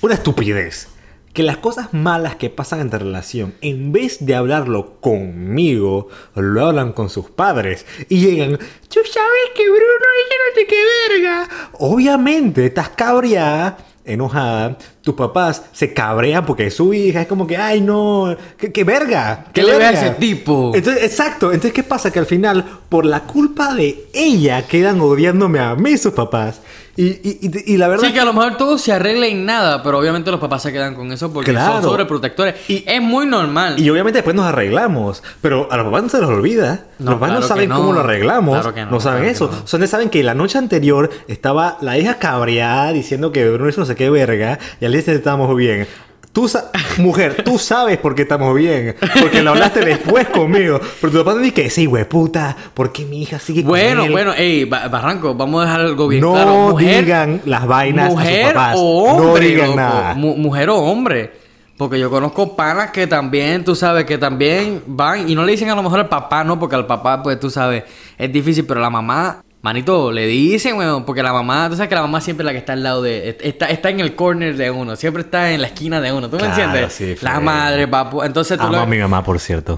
una 0.02 0.16
estupidez. 0.16 0.88
Que 1.34 1.44
las 1.44 1.58
cosas 1.58 1.94
malas 1.94 2.38
que 2.38 2.50
pasan 2.50 2.80
en 2.80 2.90
tu 2.90 2.98
relación, 2.98 3.56
en 3.60 3.92
vez 3.92 4.26
de 4.26 4.36
hablarlo 4.36 5.02
conmigo, 5.02 6.08
lo 6.34 6.66
hablan 6.66 6.94
con 6.94 7.10
sus 7.10 7.30
padres. 7.30 7.86
Y 8.08 8.22
llegan, 8.22 8.58
tú 8.58 9.00
sabes 9.04 9.52
que 9.54 9.64
Bruno, 9.64 9.84
ella 9.84 10.36
no 10.48 10.56
sé 10.56 10.66
qué 10.66 10.82
verga. 11.10 11.50
Obviamente, 11.74 12.66
estás 12.66 12.88
cabreada, 12.88 13.78
enojada. 14.06 14.78
Tus 15.06 15.14
papás 15.16 15.62
se 15.72 15.94
cabrean 15.94 16.46
porque 16.48 16.66
es 16.68 16.74
su 16.76 16.92
hija. 16.94 17.22
Es 17.22 17.28
como 17.28 17.46
que, 17.46 17.56
ay, 17.58 17.80
no, 17.80 18.36
qué, 18.58 18.74
qué 18.74 18.84
verga. 18.84 19.46
¿Qué 19.54 19.62
le 19.62 19.78
ve 19.78 19.86
a 19.86 19.92
verga". 19.92 20.02
ese 20.08 20.16
tipo? 20.16 20.72
Entonces, 20.74 21.04
exacto. 21.04 21.52
Entonces, 21.52 21.74
¿qué 21.74 21.84
pasa? 21.84 22.12
Que 22.12 22.18
al 22.20 22.26
final, 22.26 22.66
por 22.90 23.06
la 23.06 23.22
culpa 23.22 23.76
de 23.76 24.08
ella, 24.14 24.64
quedan 24.68 25.00
odiándome 25.00 25.60
a 25.60 25.76
mí 25.76 25.96
sus 25.98 26.12
papás. 26.14 26.60
Y, 26.98 27.08
y, 27.08 27.40
y- 27.42 27.74
y 27.74 27.78
la 27.78 27.90
verdad... 27.90 28.08
Sí, 28.08 28.14
que 28.14 28.22
a 28.22 28.26
lo 28.26 28.32
mejor 28.32 28.56
todo 28.56 28.78
se 28.78 28.94
arregla 28.94 29.28
en 29.28 29.46
nada, 29.46 29.84
pero 29.84 30.00
obviamente 30.00 30.32
los 30.32 30.40
papás 30.40 30.62
se 30.64 30.72
quedan 30.72 30.96
con 30.96 31.12
eso 31.12 31.32
porque 31.34 31.52
Claro. 31.52 31.74
son 31.74 31.84
sobreprotectores. 31.84 32.56
Y 32.70 32.86
es 32.88 33.02
muy 33.02 33.26
normal. 33.26 33.78
Y 33.78 33.90
obviamente 33.90 34.20
después 34.20 34.34
nos 34.34 34.46
arreglamos. 34.46 35.22
Pero 35.42 35.68
a 35.70 35.76
los 35.76 35.88
papás 35.88 36.04
no 36.04 36.10
se 36.10 36.20
les 36.22 36.28
olvida. 36.30 36.86
No, 37.00 37.12
los 37.12 37.20
papás 37.20 37.30
no 37.32 37.36
claro 37.40 37.48
saben 37.50 37.64
que 37.64 37.68
no. 37.68 37.76
cómo 37.82 37.92
lo 37.92 38.00
arreglamos. 38.00 38.54
Claro 38.56 38.74
que 38.74 38.86
no, 38.86 38.92
no, 38.92 39.00
saben 39.02 39.24
claro 39.24 39.50
que 39.50 39.56
eso. 39.56 39.62
no. 39.62 39.68
Solo 39.68 39.88
saben 39.88 40.10
que 40.10 40.24
la 40.24 40.36
noche 40.36 40.58
anterior 40.58 41.10
estaba 41.28 41.78
la 41.82 41.98
hija 41.98 42.18
cabreada 42.18 42.94
diciendo 42.94 43.34
que 43.34 43.50
Bruno 43.50 43.68
hizo 43.70 43.82
no 43.82 43.86
sé 43.88 43.96
qué 43.96 44.10
verga. 44.10 44.58
Y 44.80 44.86
al 44.86 44.95
estábamos 45.00 45.56
bien. 45.56 45.88
Tú, 46.32 46.52
mujer, 46.98 47.44
tú 47.46 47.58
sabes 47.60 47.98
por 47.98 48.14
qué 48.14 48.24
estamos 48.24 48.54
bien. 48.56 48.96
Porque 49.22 49.42
lo 49.42 49.52
hablaste 49.52 49.80
después 49.86 50.28
conmigo. 50.28 50.82
Pero 51.00 51.14
tu 51.14 51.20
papá 51.24 51.36
me 51.36 51.44
dice 51.44 51.54
que 51.54 51.70
sí, 51.70 51.86
güey, 51.86 52.04
puta. 52.10 52.56
¿Por 52.74 52.92
qué 52.92 53.06
mi 53.06 53.22
hija 53.22 53.40
sigue 53.40 53.62
con 53.62 53.70
bueno, 53.70 54.04
él? 54.04 54.12
bueno, 54.12 54.34
ey, 54.34 54.66
Ba- 54.66 54.88
Barranco, 54.90 55.34
vamos 55.34 55.62
a 55.62 55.66
dejar 55.66 55.82
algo 55.82 56.08
bien 56.10 56.22
no 56.22 56.34
claro. 56.34 56.76
Digan 56.78 57.42
las 57.46 57.66
vainas 57.66 58.14
a 58.14 58.22
sus 58.26 58.38
papás. 58.54 58.76
o 58.78 59.04
hombre, 59.04 59.24
no 59.24 59.36
digan 59.48 59.66
loco. 59.68 59.78
nada. 59.80 60.14
Mu- 60.16 60.36
mujer 60.36 60.70
o 60.70 60.78
hombre. 60.78 61.32
Porque 61.78 62.00
yo 62.00 62.10
conozco 62.10 62.56
panas 62.56 62.92
que 62.92 63.06
también, 63.08 63.64
tú 63.66 63.76
sabes, 63.76 64.06
que 64.06 64.18
también 64.18 64.82
van 64.88 65.30
y 65.30 65.36
no 65.36 65.44
le 65.44 65.52
dicen 65.54 65.70
a 65.70 65.76
lo 65.76 65.84
mejor 65.84 66.00
al 66.00 66.08
papá, 66.10 66.44
no, 66.46 66.58
porque 66.60 66.76
al 66.76 66.86
papá, 66.86 67.22
pues 67.22 67.38
tú 67.40 67.50
sabes, 67.50 67.84
es 68.18 68.32
difícil, 68.32 68.66
pero 68.66 68.80
la 68.80 68.90
mamá, 68.90 69.42
manito, 69.66 70.12
le 70.12 70.26
dicen, 70.28 70.78
weón, 70.78 71.04
porque 71.06 71.22
la 71.24 71.34
mamá, 71.34 71.68
tú 71.70 71.76
sabes 71.76 71.90
que 71.90 71.96
la 71.96 72.02
mamá 72.04 72.22
siempre 72.22 72.44
es 72.44 72.46
la 72.46 72.52
que 72.54 72.60
está 72.60 72.74
al 72.74 72.84
lado 72.84 73.02
de, 73.02 73.36
está, 73.42 73.66
está 73.70 73.90
en 73.90 74.00
el 74.00 74.16
corner 74.16 74.56
de 74.56 74.72
uno, 74.72 74.96
siempre 74.96 75.24
está 75.24 75.52
en 75.52 75.62
la 75.62 75.68
esquina 75.68 76.00
de 76.00 76.12
uno, 76.14 76.30
¿tú 76.30 76.38
me 76.38 76.46
entiendes? 76.46 76.94
sí, 76.94 77.16
la 77.22 77.40
madre, 77.40 77.88
papu, 77.88 78.22
entonces 78.24 78.58
tú 78.58 78.64
Amo 78.64 78.74
lo- 78.74 78.80
a 78.82 78.86
mi 78.86 78.98
mamá, 79.00 79.24
por 79.24 79.40
cierto. 79.40 79.78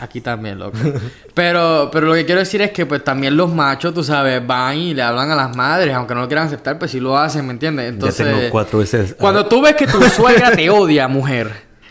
aquí 0.00 0.20
también, 0.20 0.58
loco. 0.58 0.76
Pero, 1.34 1.88
pero 1.90 2.06
lo 2.08 2.12
que 2.14 2.26
quiero 2.26 2.40
decir 2.40 2.60
es 2.60 2.72
que 2.72 2.84
pues 2.84 3.02
también 3.02 3.34
los 3.36 3.50
machos, 3.54 3.94
tú 3.94 4.04
sabes, 4.04 4.46
van 4.46 4.76
y 4.76 4.92
le 4.92 5.00
hablan 5.02 5.30
a 5.30 5.34
las 5.34 5.56
madres, 5.56 5.94
aunque 5.94 6.14
no 6.14 6.20
lo 6.20 6.26
quieran 6.28 6.46
aceptar, 6.46 6.78
pues 6.78 6.90
sí 6.90 7.00
lo 7.00 7.16
hacen, 7.16 7.46
¿me 7.46 7.52
entiendes? 7.54 7.88
Entonces, 7.88 8.26
tengo 8.26 8.50
cuatro 8.50 8.80
veces- 8.80 9.14
Cuando 9.18 9.46
tú 9.46 9.62
ves 9.62 9.74
que 9.74 9.86
tu 9.86 10.02
suegra 10.10 10.50
te 10.50 10.68
odia, 10.68 11.08
mujer, 11.08 11.50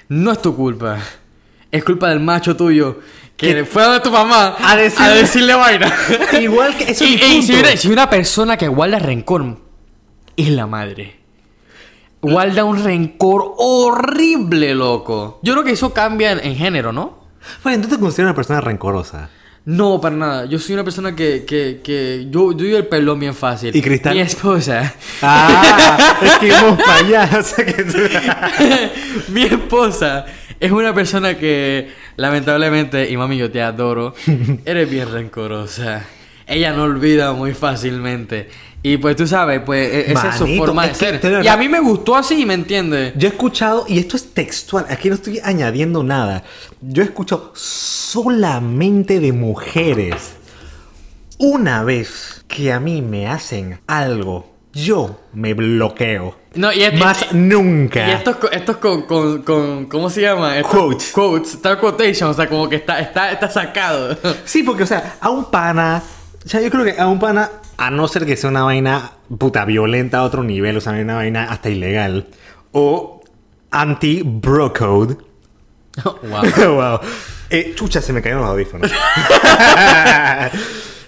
no 0.10 0.32
es 0.32 0.42
tu 0.42 0.56
culpa. 0.56 1.00
Es 1.72 1.84
culpa 1.84 2.10
del 2.10 2.20
macho 2.20 2.56
tuyo. 2.56 3.00
Que 3.38 3.54
¿Qué? 3.56 3.66
fue 3.66 3.84
donde 3.84 4.02
tu 4.02 4.12
mamá 4.12 4.56
A 4.60 4.74
a 4.74 4.76
decirle- 4.78 5.56
vaina. 5.58 5.92
Igual 6.42 6.76
que 6.78 6.92
eso 6.92 7.04
y, 7.06 7.16
es 7.16 7.22
y 7.24 7.42
si, 7.44 7.54
una, 7.56 7.76
si 7.78 7.88
una 7.90 8.10
persona 8.10 8.58
que 8.58 8.68
guarda 8.68 9.00
rencor 9.00 9.58
es 10.38 10.50
la 10.50 10.68
madre. 10.68 11.20
Guarda 12.22 12.64
un 12.66 12.84
rencor 12.84 13.54
horrible, 13.58 14.76
loco. 14.76 15.40
Yo 15.42 15.54
creo 15.54 15.64
que 15.64 15.72
eso 15.72 15.92
cambia 15.92 16.34
en, 16.34 16.40
en 16.46 16.56
género, 16.56 16.92
¿no? 16.92 17.20
Bueno, 17.64 17.82
¿tú 17.82 17.96
te 17.96 18.00
consideras 18.00 18.30
una 18.32 18.36
persona 18.36 18.62
rencorosa? 18.62 19.30
No, 19.64 20.02
para 20.02 20.16
nada. 20.16 20.46
Yo 20.46 20.58
soy 20.58 20.74
una 20.74 20.84
persona 20.84 21.16
que, 21.16 21.46
que, 21.46 21.82
que 21.84 22.28
yo, 22.32 22.52
yo 22.52 22.66
doy 22.66 22.76
el 22.76 22.88
pelón 22.88 23.20
bien 23.20 23.36
fácil. 23.36 23.76
¿Y 23.76 23.82
Cristal? 23.82 24.16
Mi 24.16 24.22
esposa. 24.22 24.96
Ah, 25.22 26.18
es 26.24 26.32
que 26.40 26.48
íbamos 26.48 26.82
para 26.82 26.96
allá. 26.96 27.44
Mi 29.30 29.44
esposa 29.44 30.26
es 30.60 30.72
una 30.72 30.94
persona 30.94 31.38
que, 31.38 31.90
lamentablemente, 32.18 33.10
y 33.10 33.18
mami, 33.18 33.38
yo 33.38 33.52
te 33.52 33.62
adoro, 33.62 34.16
eres 34.66 34.90
bien 34.90 35.12
rencorosa. 35.12 36.06
Ella 36.48 36.74
no 36.74 36.84
olvida 36.84 37.34
muy 37.34 37.54
fácilmente. 37.54 38.50
Y 38.84 38.98
pues 38.98 39.16
tú 39.16 39.28
sabes, 39.28 39.62
pues 39.66 39.88
e- 39.94 40.12
esa 40.12 40.30
es 40.30 40.36
su 40.38 40.48
forma 40.58 40.88
de 40.88 40.96
ser. 40.96 41.44
Y 41.44 41.48
a 41.48 41.56
mí 41.58 41.70
me 41.70 41.80
gustó 41.80 42.16
así, 42.16 42.46
¿me 42.48 42.56
entiendes? 42.56 43.14
Yo 43.16 43.28
he 43.28 43.32
escuchado, 43.32 43.86
y 43.88 44.00
esto 44.00 44.16
es 44.18 44.34
textual, 44.34 44.88
aquí 44.90 45.08
no 45.10 45.16
estoy 45.16 45.40
añadiendo 45.44 46.02
nada. 46.04 46.44
Yo 46.82 47.04
he 47.04 47.06
escuchado 47.06 47.52
solamente 47.56 49.20
de 49.20 49.32
mujeres. 49.34 50.34
Una 51.38 51.84
vez 51.84 52.44
que 52.48 52.72
a 52.72 52.80
mí 52.80 53.02
me 53.02 53.28
hacen 53.28 53.80
algo, 53.88 54.52
yo 54.74 55.20
me 55.34 55.54
bloqueo. 55.54 56.36
No, 56.56 56.72
y 56.74 56.82
es- 56.84 57.00
Más 57.00 57.26
y- 57.32 57.36
nunca. 57.36 58.08
Y 58.08 58.12
esto, 58.12 58.32
es 58.32 58.36
co- 58.38 58.52
esto 58.52 58.72
es 58.74 58.78
con, 58.80 59.04
con, 59.04 59.42
con- 59.44 59.86
¿cómo 59.86 60.10
se 60.10 60.22
llama? 60.22 60.62
Quotes. 60.64 61.12
Quotes, 61.12 61.54
está 61.54 61.80
quotation, 61.80 62.30
o 62.30 62.34
sea, 62.34 62.48
como 62.50 62.68
que 62.68 62.76
está, 62.78 63.00
está, 63.00 63.32
está 63.32 63.50
sacado. 63.50 64.18
Sí, 64.44 64.64
porque, 64.64 64.84
o 64.84 64.88
sea, 64.88 65.18
a 65.22 65.30
un 65.30 65.46
pana. 65.46 66.02
O 66.46 66.50
sea, 66.50 66.62
yo 66.62 66.70
creo 66.72 66.84
que 66.84 67.00
a 67.00 67.08
un 67.08 67.20
pana, 67.20 67.52
a 67.78 67.92
no 67.92 68.08
ser 68.08 68.26
que 68.26 68.36
sea 68.36 68.50
una 68.50 68.64
vaina 68.64 69.12
puta 69.38 69.64
violenta 69.66 70.20
a 70.20 70.24
otro 70.24 70.44
nivel, 70.44 70.78
o 70.78 70.82
sea, 70.82 70.94
una 70.94 71.16
vaina 71.16 71.46
hasta 71.46 71.70
ilegal, 71.70 72.28
o 72.72 73.22
anti-bro 73.70 74.74
code. 74.74 75.18
wow. 76.04 76.44
wow. 76.76 77.00
Eh, 77.50 77.74
chucha, 77.76 78.02
se 78.02 78.14
me 78.14 78.22
cayeron 78.22 78.44
los 78.44 78.52
audífonos. 78.52 78.92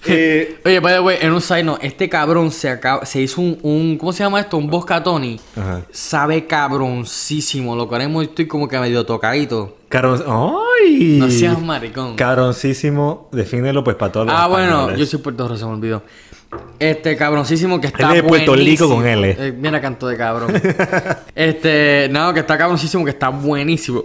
Eh, 0.05 0.59
Oye, 0.65 0.79
by 0.81 0.95
the 0.95 0.99
way, 0.99 1.17
en 1.21 1.31
un 1.31 1.41
side 1.41 1.63
note, 1.63 1.87
este 1.87 2.09
cabrón 2.09 2.51
se 2.51 2.69
acaba, 2.69 3.05
se 3.05 3.21
hizo 3.21 3.39
un, 3.39 3.57
un 3.61 3.97
¿cómo 3.97 4.11
se 4.11 4.23
llama 4.23 4.41
esto? 4.41 4.57
Un 4.57 4.69
Bosca 4.69 5.01
Tony. 5.01 5.39
Ajá. 5.55 5.81
Sabe 5.91 6.45
cabroncísimo, 6.45 7.73
lo 7.75 7.87
que 7.87 7.95
haremos 7.95 8.23
estoy 8.23 8.45
como 8.45 8.67
que 8.67 8.77
medio 8.79 9.05
tocadito. 9.05 9.77
¡Ay! 9.95 11.17
No 11.19 11.29
seas 11.29 11.61
maricón. 11.61 12.15
Cabroncísimo, 12.15 13.29
defínelo 13.31 13.83
pues 13.83 13.95
para 13.95 14.11
todos 14.11 14.27
los 14.27 14.35
Ah, 14.35 14.47
bueno, 14.47 14.95
yo 14.95 15.05
soy 15.05 15.19
Puerto 15.19 15.47
Rico, 15.47 15.57
se 15.57 15.65
me 15.65 15.71
olvidó. 15.71 16.03
Este 16.79 17.15
cabroncísimo 17.15 17.79
que 17.81 17.87
está 17.87 18.11
Él 18.11 18.17
es 18.17 18.23
de 18.23 18.29
Puerto 18.29 18.55
Rico 18.55 18.87
con 18.87 19.05
L. 19.05 19.35
Eh, 19.39 19.51
mira 19.51 19.79
canto 19.81 20.07
de 20.07 20.17
cabrón. 20.17 20.53
este, 21.35 22.09
no, 22.11 22.33
que 22.33 22.41
está 22.41 22.57
cabroncísimo, 22.57 23.03
que 23.03 23.11
está 23.11 23.29
buenísimo. 23.29 24.03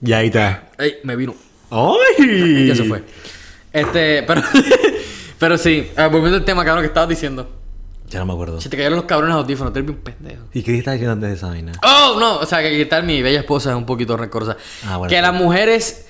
Ya 0.00 0.18
ahí 0.18 0.26
está. 0.26 0.70
Ey, 0.78 0.96
me 1.04 1.16
vino. 1.16 1.34
¡Ay! 1.70 2.66
Ya 2.66 2.74
se 2.74 2.84
fue. 2.84 3.02
Este, 3.72 4.22
pero 4.24 4.42
pero 5.38 5.58
sí, 5.58 5.90
ah, 5.96 6.08
volviendo 6.08 6.38
al 6.38 6.44
tema, 6.44 6.64
cabrón, 6.64 6.82
que 6.82 6.88
estabas 6.88 7.08
diciendo. 7.08 7.59
Ya 8.10 8.18
no 8.18 8.26
me 8.26 8.32
acuerdo. 8.32 8.60
Si 8.60 8.68
te 8.68 8.76
cayeron 8.76 8.96
los 8.96 9.04
cabrones 9.06 9.34
audífonos, 9.36 9.72
eres 9.74 9.86
bien 9.86 9.98
pendejo. 10.00 10.42
¿Y 10.52 10.62
qué 10.62 10.76
estás 10.76 10.94
diciendo 10.94 11.12
antes 11.12 11.30
de 11.30 11.36
esa 11.36 11.46
vaina? 11.48 11.72
Oh, 11.84 12.18
no, 12.18 12.38
o 12.38 12.46
sea, 12.46 12.60
que 12.60 12.76
quitar 12.76 13.02
mi 13.04 13.22
bella 13.22 13.38
esposa 13.40 13.70
es 13.70 13.76
un 13.76 13.86
poquito 13.86 14.16
rencorosa. 14.16 14.56
Ah, 14.86 14.96
bueno, 14.96 15.08
que 15.08 15.22
las 15.22 15.32
mujeres 15.32 16.06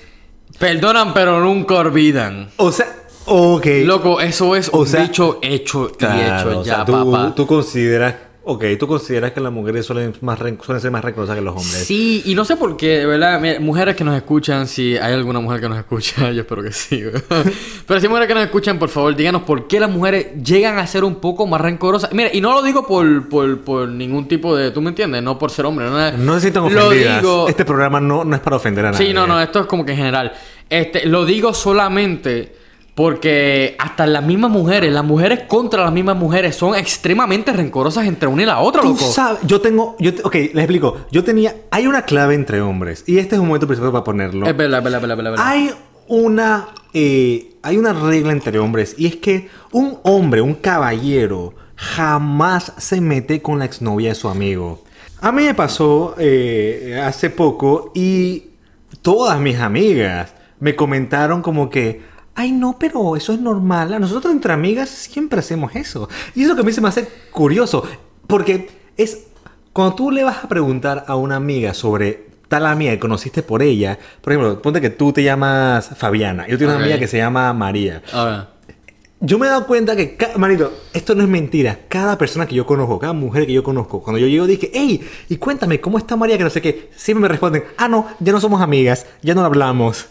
perdonan 0.57 1.13
pero 1.13 1.39
nunca 1.41 1.75
olvidan. 1.75 2.49
O 2.57 2.71
sea, 2.71 2.87
ok. 3.25 3.65
Loco, 3.83 4.19
eso 4.19 4.55
es 4.55 4.69
O 4.73 4.79
un 4.79 4.87
sea, 4.87 5.01
dicho 5.03 5.39
hecho 5.43 5.91
y 5.99 6.03
hecho 6.03 6.59
o 6.59 6.63
ya, 6.63 6.75
sea, 6.75 6.85
tú, 6.85 6.91
papá. 6.91 7.33
tú 7.35 7.45
consideras, 7.45 8.15
ok, 8.43 8.63
tú 8.79 8.87
consideras 8.87 9.31
que 9.31 9.39
las 9.39 9.51
mujeres 9.51 9.85
suelen, 9.85 10.13
más 10.21 10.39
suelen 10.39 10.81
ser 10.81 10.89
más 10.91 11.03
rencorosas 11.03 11.35
que 11.35 11.41
los 11.41 11.51
hombres. 11.51 11.85
Sí, 11.85 12.23
y 12.25 12.33
no 12.33 12.43
sé 12.43 12.55
por 12.55 12.75
qué, 12.75 13.05
verdad, 13.05 13.39
mira, 13.39 13.59
mujeres 13.59 13.95
que 13.95 14.03
nos 14.03 14.15
escuchan, 14.15 14.67
si 14.67 14.97
hay 14.97 15.13
alguna 15.13 15.39
mujer 15.39 15.61
que 15.61 15.69
nos 15.69 15.77
escucha, 15.77 16.31
yo 16.33 16.41
espero 16.41 16.63
que 16.63 16.71
sí. 16.71 17.03
Pero 17.87 17.99
si 17.99 18.05
hay 18.05 18.09
mujeres 18.09 18.27
que 18.27 18.33
nos 18.33 18.43
escuchan, 18.43 18.79
por 18.79 18.89
favor, 18.89 19.15
díganos 19.15 19.43
por 19.43 19.67
qué 19.67 19.79
las 19.79 19.89
mujeres 19.89 20.43
llegan 20.43 20.79
a 20.79 20.87
ser 20.87 21.03
un 21.03 21.15
poco 21.15 21.45
más 21.45 21.61
rencorosas. 21.61 22.11
Mira, 22.13 22.29
y 22.33 22.41
no 22.41 22.53
lo 22.53 22.63
digo 22.63 22.87
por, 22.87 23.29
por, 23.29 23.61
por 23.61 23.87
ningún 23.87 24.27
tipo 24.27 24.55
de, 24.55 24.71
¿tú 24.71 24.81
me 24.81 24.89
entiendes? 24.89 25.21
No 25.21 25.37
por 25.37 25.51
ser 25.51 25.65
hombre, 25.65 25.85
no, 25.89 26.11
No 26.17 26.35
se 26.35 26.41
sientan 26.41 26.73
Lo 26.73 26.87
ofendidas. 26.87 27.21
digo, 27.21 27.47
Este 27.47 27.65
programa 27.65 27.99
no, 27.99 28.23
no 28.23 28.35
es 28.35 28.41
para 28.41 28.55
ofender 28.55 28.85
a 28.85 28.91
nadie. 28.91 29.07
Sí, 29.07 29.13
no, 29.13 29.27
no, 29.27 29.39
esto 29.41 29.59
es 29.61 29.65
como 29.67 29.85
que 29.85 29.91
en 29.91 29.97
general. 29.97 30.33
Este, 30.69 31.05
lo 31.05 31.25
digo 31.25 31.53
solamente 31.53 32.60
porque 32.95 33.75
hasta 33.79 34.05
las 34.05 34.23
mismas 34.23 34.51
mujeres, 34.51 34.91
las 34.91 35.03
mujeres 35.05 35.41
contra 35.47 35.83
las 35.83 35.93
mismas 35.93 36.17
mujeres 36.17 36.55
son 36.55 36.75
extremadamente 36.75 37.53
rencorosas 37.53 38.05
entre 38.05 38.27
una 38.27 38.43
y 38.43 38.45
la 38.45 38.59
otra, 38.59 38.81
Tú 38.81 38.89
loco. 38.89 39.11
sabes, 39.11 39.39
yo 39.43 39.61
tengo, 39.61 39.95
yo, 39.99 40.13
te- 40.13 40.21
ok, 40.23 40.33
les 40.35 40.55
explico. 40.57 40.97
Yo 41.11 41.23
tenía, 41.23 41.55
hay 41.71 41.87
una 41.87 42.03
clave 42.03 42.35
entre 42.35 42.61
hombres 42.61 43.03
y 43.07 43.17
este 43.17 43.35
es 43.35 43.41
un 43.41 43.47
momento 43.47 43.67
principal 43.67 43.91
para 43.91 44.03
ponerlo. 44.03 44.45
Es 44.45 44.55
verdad, 44.57 44.79
es 44.79 44.83
verdad, 44.83 45.01
es 45.01 45.07
verdad, 45.17 45.17
es 45.33 45.39
verdad. 45.39 45.45
Hay 45.47 45.71
una, 46.07 46.67
eh, 46.93 47.53
hay 47.63 47.77
una 47.77 47.93
regla 47.93 48.33
entre 48.33 48.59
hombres 48.59 48.95
y 48.97 49.07
es 49.07 49.15
que 49.15 49.47
un 49.71 49.97
hombre, 50.03 50.41
un 50.41 50.55
caballero, 50.55 51.53
jamás 51.75 52.73
se 52.77 52.99
mete 53.01 53.41
con 53.41 53.59
la 53.59 53.65
exnovia 53.65 54.09
de 54.09 54.15
su 54.15 54.27
amigo. 54.27 54.83
A 55.21 55.31
mí 55.31 55.43
me 55.43 55.53
pasó 55.53 56.15
eh, 56.17 56.99
hace 57.03 57.29
poco 57.29 57.91
y 57.95 58.45
todas 59.01 59.39
mis 59.39 59.57
amigas 59.59 60.33
me 60.59 60.75
comentaron 60.75 61.41
como 61.41 61.69
que, 61.69 62.01
ay 62.35 62.51
no, 62.51 62.77
pero 62.79 63.15
eso 63.15 63.33
es 63.33 63.39
normal. 63.39 63.93
A 63.93 63.99
nosotros 63.99 64.33
entre 64.33 64.53
amigas 64.53 64.89
siempre 64.89 65.39
hacemos 65.39 65.75
eso. 65.75 66.09
Y 66.35 66.43
eso 66.43 66.55
que 66.55 66.61
a 66.61 66.63
mí 66.63 66.71
se 66.71 66.81
me 66.81 66.87
hace 66.89 67.07
curioso, 67.31 67.83
porque 68.27 68.69
es 68.97 69.27
cuando 69.73 69.95
tú 69.95 70.11
le 70.11 70.23
vas 70.23 70.43
a 70.43 70.47
preguntar 70.47 71.05
a 71.07 71.15
una 71.15 71.35
amiga 71.37 71.73
sobre 71.73 72.31
tal 72.47 72.65
amiga 72.65 72.91
que 72.91 72.99
conociste 72.99 73.43
por 73.43 73.63
ella, 73.63 73.97
por 74.21 74.33
ejemplo, 74.33 74.61
ponte 74.61 74.81
que 74.81 74.89
tú 74.89 75.13
te 75.13 75.23
llamas 75.23 75.91
Fabiana 75.95 76.45
yo 76.49 76.57
tengo 76.57 76.73
una 76.73 76.81
amiga 76.81 76.99
que 76.99 77.07
se 77.07 77.17
llama 77.17 77.53
María. 77.53 78.03
Ahora, 78.11 78.49
Yo 79.21 79.39
me 79.39 79.45
he 79.45 79.49
dado 79.49 79.67
cuenta 79.67 79.95
que, 79.95 80.17
manito, 80.35 80.73
esto 80.93 81.15
no 81.15 81.23
es 81.23 81.29
mentira. 81.29 81.79
Cada 81.87 82.17
persona 82.17 82.47
que 82.47 82.55
yo 82.55 82.65
conozco, 82.65 82.99
cada 82.99 83.13
mujer 83.13 83.45
que 83.45 83.53
yo 83.53 83.63
conozco, 83.63 84.01
cuando 84.01 84.19
yo 84.19 84.27
llego 84.27 84.47
dije, 84.47 84.69
hey, 84.73 84.99
y 85.29 85.37
cuéntame, 85.37 85.79
¿cómo 85.79 85.97
está 85.97 86.17
María? 86.17 86.37
Que 86.37 86.43
no 86.43 86.49
sé 86.49 86.61
qué. 86.61 86.89
Siempre 86.95 87.21
me 87.21 87.27
responden, 87.29 87.63
ah, 87.77 87.87
no, 87.87 88.07
ya 88.19 88.33
no 88.33 88.41
somos 88.41 88.61
amigas, 88.61 89.05
ya 89.21 89.33
no 89.35 89.45
hablamos. 89.45 90.07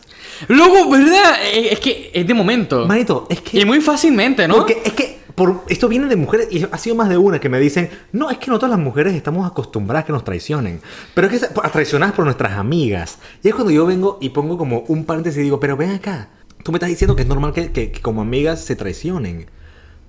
Loco, 0.48 0.90
¿verdad? 0.90 1.34
Es 1.52 1.72
es 1.72 1.80
que 1.80 2.10
es 2.14 2.26
de 2.26 2.34
momento. 2.34 2.86
Manito, 2.86 3.26
es 3.30 3.40
que... 3.40 3.58
Y 3.60 3.64
muy 3.64 3.80
fácilmente, 3.80 4.46
¿no? 4.48 4.56
Porque 4.56 4.80
es 4.84 4.92
que 4.92 5.20
por, 5.34 5.64
esto 5.68 5.88
viene 5.88 6.06
de 6.06 6.16
mujeres, 6.16 6.48
y 6.50 6.64
ha 6.70 6.76
sido 6.78 6.96
más 6.96 7.08
de 7.08 7.16
una 7.16 7.38
que 7.38 7.48
me 7.48 7.58
dicen, 7.60 7.88
no, 8.12 8.30
es 8.30 8.38
que 8.38 8.50
no 8.50 8.58
todas 8.58 8.70
las 8.70 8.78
mujeres 8.84 9.14
estamos 9.14 9.46
acostumbradas 9.50 10.02
a 10.02 10.06
que 10.06 10.12
nos 10.12 10.24
traicionen, 10.24 10.80
pero 11.14 11.28
es 11.28 11.40
que 11.40 11.46
traicionadas 11.72 12.14
por 12.14 12.24
nuestras 12.24 12.52
amigas. 12.58 13.18
Y 13.42 13.48
es 13.48 13.54
cuando 13.54 13.70
yo 13.72 13.86
vengo 13.86 14.18
y 14.20 14.30
pongo 14.30 14.58
como 14.58 14.80
un 14.88 15.04
paréntesis 15.04 15.38
y 15.40 15.44
digo, 15.44 15.58
pero 15.60 15.76
ven 15.76 15.90
acá, 15.92 16.28
tú 16.62 16.72
me 16.72 16.76
estás 16.76 16.90
diciendo 16.90 17.16
que 17.16 17.22
es 17.22 17.28
normal 17.28 17.52
que, 17.54 17.72
que- 17.72 17.90
que 17.90 18.00
como 18.00 18.20
amigas 18.22 18.60
se 18.62 18.76
traicionen. 18.76 19.46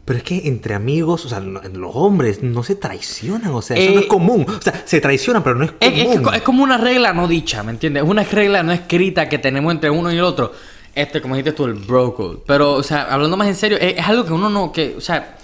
Pero 0.05 0.17
es 0.17 0.23
que 0.23 0.47
entre 0.47 0.73
amigos, 0.73 1.25
o 1.25 1.29
sea, 1.29 1.39
lo- 1.39 1.61
los 1.61 1.91
hombres 1.95 2.41
no 2.41 2.63
se 2.63 2.75
traicionan, 2.75 3.51
o 3.51 3.61
sea, 3.61 3.77
eso 3.77 3.91
no 3.91 3.99
Eh, 3.99 4.03
es 4.03 4.07
común. 4.07 4.45
O 4.49 4.61
sea, 4.61 4.81
se 4.85 4.99
traicionan, 4.99 5.43
pero 5.43 5.55
no 5.55 5.65
es 5.65 5.73
Es, 5.79 5.93
es 5.93 6.15
común. 6.17 6.33
es 6.33 6.41
como 6.41 6.63
una 6.63 6.77
regla 6.77 7.13
no 7.13 7.27
dicha, 7.27 7.61
¿me 7.63 7.71
entiendes? 7.71 8.03
Es 8.03 8.09
una 8.09 8.23
regla 8.23 8.63
no 8.63 8.71
escrita 8.71 9.29
que 9.29 9.37
tenemos 9.37 9.71
entre 9.71 9.89
uno 9.89 10.11
y 10.11 10.17
el 10.17 10.23
otro. 10.23 10.51
Este, 10.93 11.21
como 11.21 11.35
dijiste 11.35 11.53
tú, 11.53 11.65
el 11.65 11.73
bro 11.75 12.13
code. 12.15 12.39
Pero, 12.45 12.73
o 12.73 12.83
sea, 12.83 13.03
hablando 13.13 13.37
más 13.37 13.47
en 13.47 13.55
serio, 13.55 13.77
es, 13.79 13.97
es 13.97 14.07
algo 14.07 14.25
que 14.25 14.33
uno 14.33 14.49
no, 14.49 14.71
que, 14.71 14.95
o 14.97 15.01
sea, 15.01 15.37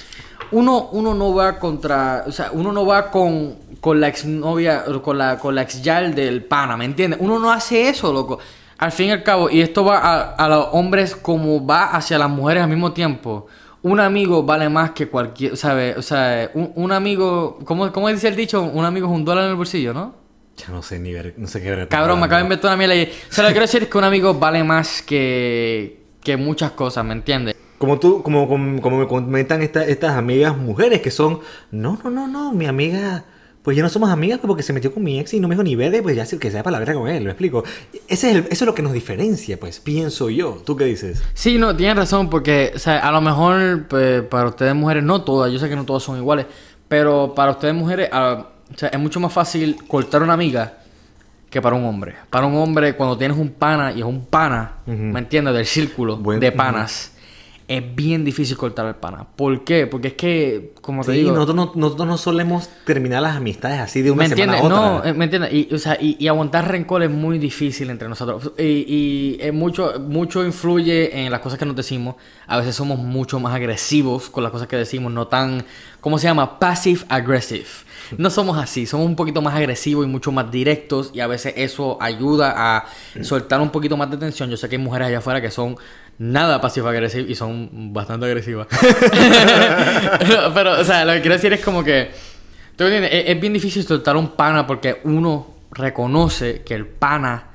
uno, 0.52 0.90
uno 0.92 1.14
no 1.14 1.34
va 1.34 1.60
contra, 1.60 2.24
o 2.28 2.32
sea, 2.32 2.50
uno 2.52 2.72
no 2.72 2.86
va 2.86 3.12
con, 3.12 3.56
con 3.80 4.02
la 4.02 4.08
exnovia, 4.08 4.84
con 5.04 5.18
la, 5.18 5.38
con 5.40 5.54
la 5.56 5.62
ex 5.62 5.82
yal 5.84 6.16
del 6.16 6.44
pana, 6.44 6.76
¿me 6.76 6.86
entiendes? 6.86 7.20
Uno 7.22 7.38
no 7.40 7.52
hace 7.52 7.88
eso, 7.90 8.12
loco. 8.12 8.40
Al 8.80 8.92
fin 8.92 9.08
y 9.08 9.12
al 9.12 9.24
cabo, 9.24 9.50
y 9.50 9.62
esto 9.62 9.84
va 9.86 10.00
a, 10.00 10.22
a 10.36 10.48
los 10.50 10.68
hombres 10.72 11.16
como 11.16 11.66
va 11.66 11.86
hacia 11.92 12.18
las 12.18 12.30
mujeres 12.30 12.64
al 12.64 12.70
mismo 12.70 12.92
tiempo. 12.92 13.48
Un 13.84 14.00
amigo 14.00 14.44
vale 14.44 14.70
más 14.70 14.92
que 14.92 15.08
cualquier, 15.08 15.56
¿sabes? 15.56 15.98
O 15.98 16.02
sea, 16.02 16.50
un, 16.56 16.72
un 16.76 16.92
amigo, 16.92 17.60
¿cómo, 17.64 17.92
¿cómo 17.92 18.10
dice 18.10 18.28
el 18.28 18.36
dicho? 18.36 18.62
Un 18.64 18.84
amigo 18.86 19.08
es 19.08 19.14
un 19.14 19.24
dólar 19.24 19.46
en 19.46 19.52
el 19.52 19.56
bolsillo, 19.56 19.94
¿no? 19.94 20.16
Ya 20.58 20.70
no 20.70 20.82
sé 20.82 20.98
ni 21.00 21.14
ver, 21.14 21.36
no 21.38 21.48
sé 21.48 21.62
qué 21.62 21.70
ver. 21.70 21.88
Cabrón, 21.88 22.20
me 22.20 22.26
acabo 22.26 22.38
de 22.40 22.46
inventar 22.46 22.70
una 22.72 22.78
mierda 22.78 22.96
y... 22.96 23.04
O 23.04 23.32
sea, 23.34 23.44
lo 23.44 23.50
que 23.50 23.54
quiero 23.54 23.66
decir 23.68 23.84
es 23.84 23.90
que 23.90 23.98
un 23.98 24.04
amigo 24.04 24.34
vale 24.34 24.64
más 24.64 25.04
que, 25.04 26.02
que 26.24 26.36
muchas 26.36 26.72
cosas, 26.72 27.06
¿me 27.06 27.14
entiendes? 27.14 27.56
Como 27.78 28.00
tú, 28.00 28.24
como, 28.24 28.48
como, 28.48 28.82
como 28.82 28.98
me 28.98 29.08
comentan 29.08 29.62
esta- 29.62 29.86
estas 29.86 30.14
amigas 30.18 30.58
mujeres 30.58 31.02
que 31.02 31.12
son, 31.12 31.42
no, 31.70 32.00
no, 32.04 32.10
no, 32.10 32.28
no, 32.28 32.52
mi 32.54 32.66
amiga, 32.66 33.26
pues 33.68 33.76
ya 33.76 33.84
no 33.84 33.90
somos 33.90 34.10
amigas 34.10 34.40
porque 34.42 34.64
se 34.64 34.72
metió 34.72 34.94
con 34.94 35.04
mi 35.04 35.20
ex 35.20 35.34
y 35.34 35.42
no 35.42 35.50
me 35.50 35.56
dijo 35.56 35.64
ni 35.64 35.76
verde, 35.76 36.02
pues 36.02 36.16
ya 36.16 36.26
sé 36.26 36.40
que 36.40 36.50
sea 36.50 36.64
para 36.64 36.76
la 36.76 36.80
verga 36.80 36.94
con 37.02 37.10
él, 37.10 37.26
¿me 37.26 37.32
explico? 37.32 37.66
Ese 38.08 38.30
es 38.30 38.36
el- 38.38 38.46
eso 38.46 38.48
es 38.50 38.62
lo 38.62 38.74
que 38.74 38.82
nos 38.82 38.94
diferencia, 38.94 39.60
pues, 39.60 39.82
pienso 39.82 40.30
yo. 40.30 40.62
¿Tú 40.66 40.78
qué 40.78 40.86
dices? 40.86 41.22
Sí, 41.34 41.58
no, 41.58 41.76
tienes 41.76 41.98
razón, 41.98 42.30
porque, 42.30 42.72
o 42.74 42.80
sea, 42.80 43.00
a 43.00 43.12
lo 43.12 43.20
mejor 43.20 43.84
pues, 43.90 44.22
para 44.22 44.48
ustedes 44.48 44.74
mujeres, 44.74 45.04
no 45.04 45.22
todas, 45.24 45.52
yo 45.52 45.60
sé 45.60 45.68
que 45.68 45.76
no 45.76 45.84
todas 45.84 46.02
son 46.02 46.16
iguales, 46.18 46.46
pero 46.88 47.34
para 47.36 47.52
ustedes 47.52 47.74
mujeres, 47.74 48.08
ah, 48.14 48.48
o 48.74 48.78
sea, 48.78 48.88
es 48.88 49.00
mucho 49.00 49.20
más 49.20 49.34
fácil 49.34 49.76
cortar 49.86 50.24
una 50.24 50.32
amiga 50.32 50.78
que 51.50 51.62
para 51.62 51.76
un 51.76 51.84
hombre. 51.84 52.16
Para 52.30 52.46
un 52.48 52.56
hombre, 52.56 52.96
cuando 52.96 53.18
tienes 53.18 53.38
un 53.38 53.50
pana 53.50 53.92
y 53.92 54.00
es 54.00 54.06
un 54.06 54.26
pana. 54.26 54.76
¿me 54.86 55.20
entiendes? 55.20 55.54
Del 55.54 55.66
círculo 55.66 56.16
Buen- 56.16 56.40
de 56.40 56.54
panas, 56.54 57.12
es 57.70 57.96
bien 57.96 58.24
difícil 58.24 58.56
cortar 58.56 58.86
el 58.88 58.96
pana. 58.96 59.28
¿Por 59.36 59.66
qué? 59.66 59.88
Porque 59.88 60.08
es 60.10 60.14
que, 60.14 60.74
como 60.82 61.04
te 61.04 61.12
Sí, 61.12 61.18
digo... 61.18 61.34
nosotros 61.34 61.56
no, 61.56 61.72
nosotros 61.76 62.08
no 62.08 62.18
solemos 62.18 62.70
terminar 62.86 63.22
las 63.22 63.36
amistades 63.36 63.80
así 63.82 64.02
de 64.02 64.12
una 64.12 64.24
¿Me 64.24 64.30
semana 64.30 64.60
a 64.60 64.70
No, 64.70 64.96
otra. 64.98 65.10
eh, 65.10 65.14
¿me 65.14 65.26
entiendes? 65.26 65.52
Y, 65.54 65.74
o 65.74 65.78
sea, 65.78 65.98
y, 66.00 66.16
y 66.18 66.30
aguantar 66.30 66.72
rencor 66.72 67.04
es 67.04 67.10
muy 67.12 67.40
difícil 67.40 67.90
entre 67.90 68.08
nosotros. 68.08 68.54
Y, 68.58 69.38
y 69.46 69.52
mucho, 69.52 70.00
mucho 70.00 70.46
influye 70.46 71.26
en 71.26 71.30
las 71.32 71.42
cosas 71.42 71.60
que 71.60 71.66
nos 71.66 71.76
decimos. 71.76 72.16
A 72.48 72.58
veces 72.58 72.74
somos 72.74 73.00
mucho 73.00 73.38
más 73.42 73.54
agresivos 73.54 74.30
con 74.30 74.44
las 74.44 74.52
cosas 74.54 74.70
que 74.70 74.78
decimos, 74.78 75.12
no 75.12 75.28
tan, 75.28 75.66
¿cómo 76.00 76.18
se 76.20 76.28
llama? 76.28 76.60
Passive 76.60 77.02
aggressive. 77.10 77.66
No 78.18 78.30
somos 78.30 78.58
así, 78.58 78.86
somos 78.86 79.06
un 79.06 79.18
poquito 79.18 79.42
más 79.42 79.54
agresivos 79.56 80.06
y 80.06 80.10
mucho 80.10 80.32
más 80.32 80.50
directos 80.50 81.12
y 81.14 81.20
a 81.20 81.28
veces 81.28 81.54
eso 81.58 81.98
ayuda 82.00 82.54
a 82.56 82.86
soltar 83.22 83.60
un 83.60 83.70
poquito 83.72 83.98
más 83.98 84.10
de 84.10 84.16
tensión. 84.16 84.50
Yo 84.50 84.56
sé 84.56 84.70
que 84.70 84.78
hay 84.78 84.82
mujeres 84.82 85.10
allá 85.10 85.18
afuera 85.18 85.42
que 85.42 85.52
son 85.52 85.76
nada 86.20 86.60
passive 86.62 86.90
aggressive 86.90 87.30
y 87.30 87.36
son 87.36 87.94
bastante 87.94 88.26
agresivas. 88.26 88.68
pero, 90.20 90.54
pero, 90.54 90.80
o 90.80 90.84
sea, 90.84 91.06
lo 91.06 91.14
que 91.14 91.22
quiero 91.22 91.36
decir 91.36 91.54
es 91.54 91.64
como 91.64 91.84
que 91.84 92.10
¿Tú 92.76 92.84
me 92.84 92.96
entiendes? 92.96 93.12
Es, 93.26 93.30
es 93.36 93.42
bien 93.42 93.54
difícil 93.54 93.84
soltar 93.84 94.16
un 94.16 94.30
pana 94.36 94.68
porque 94.68 95.02
uno 95.04 95.48
reconoce 95.72 96.62
que 96.64 96.76
el 96.76 96.86
pana. 96.86 97.48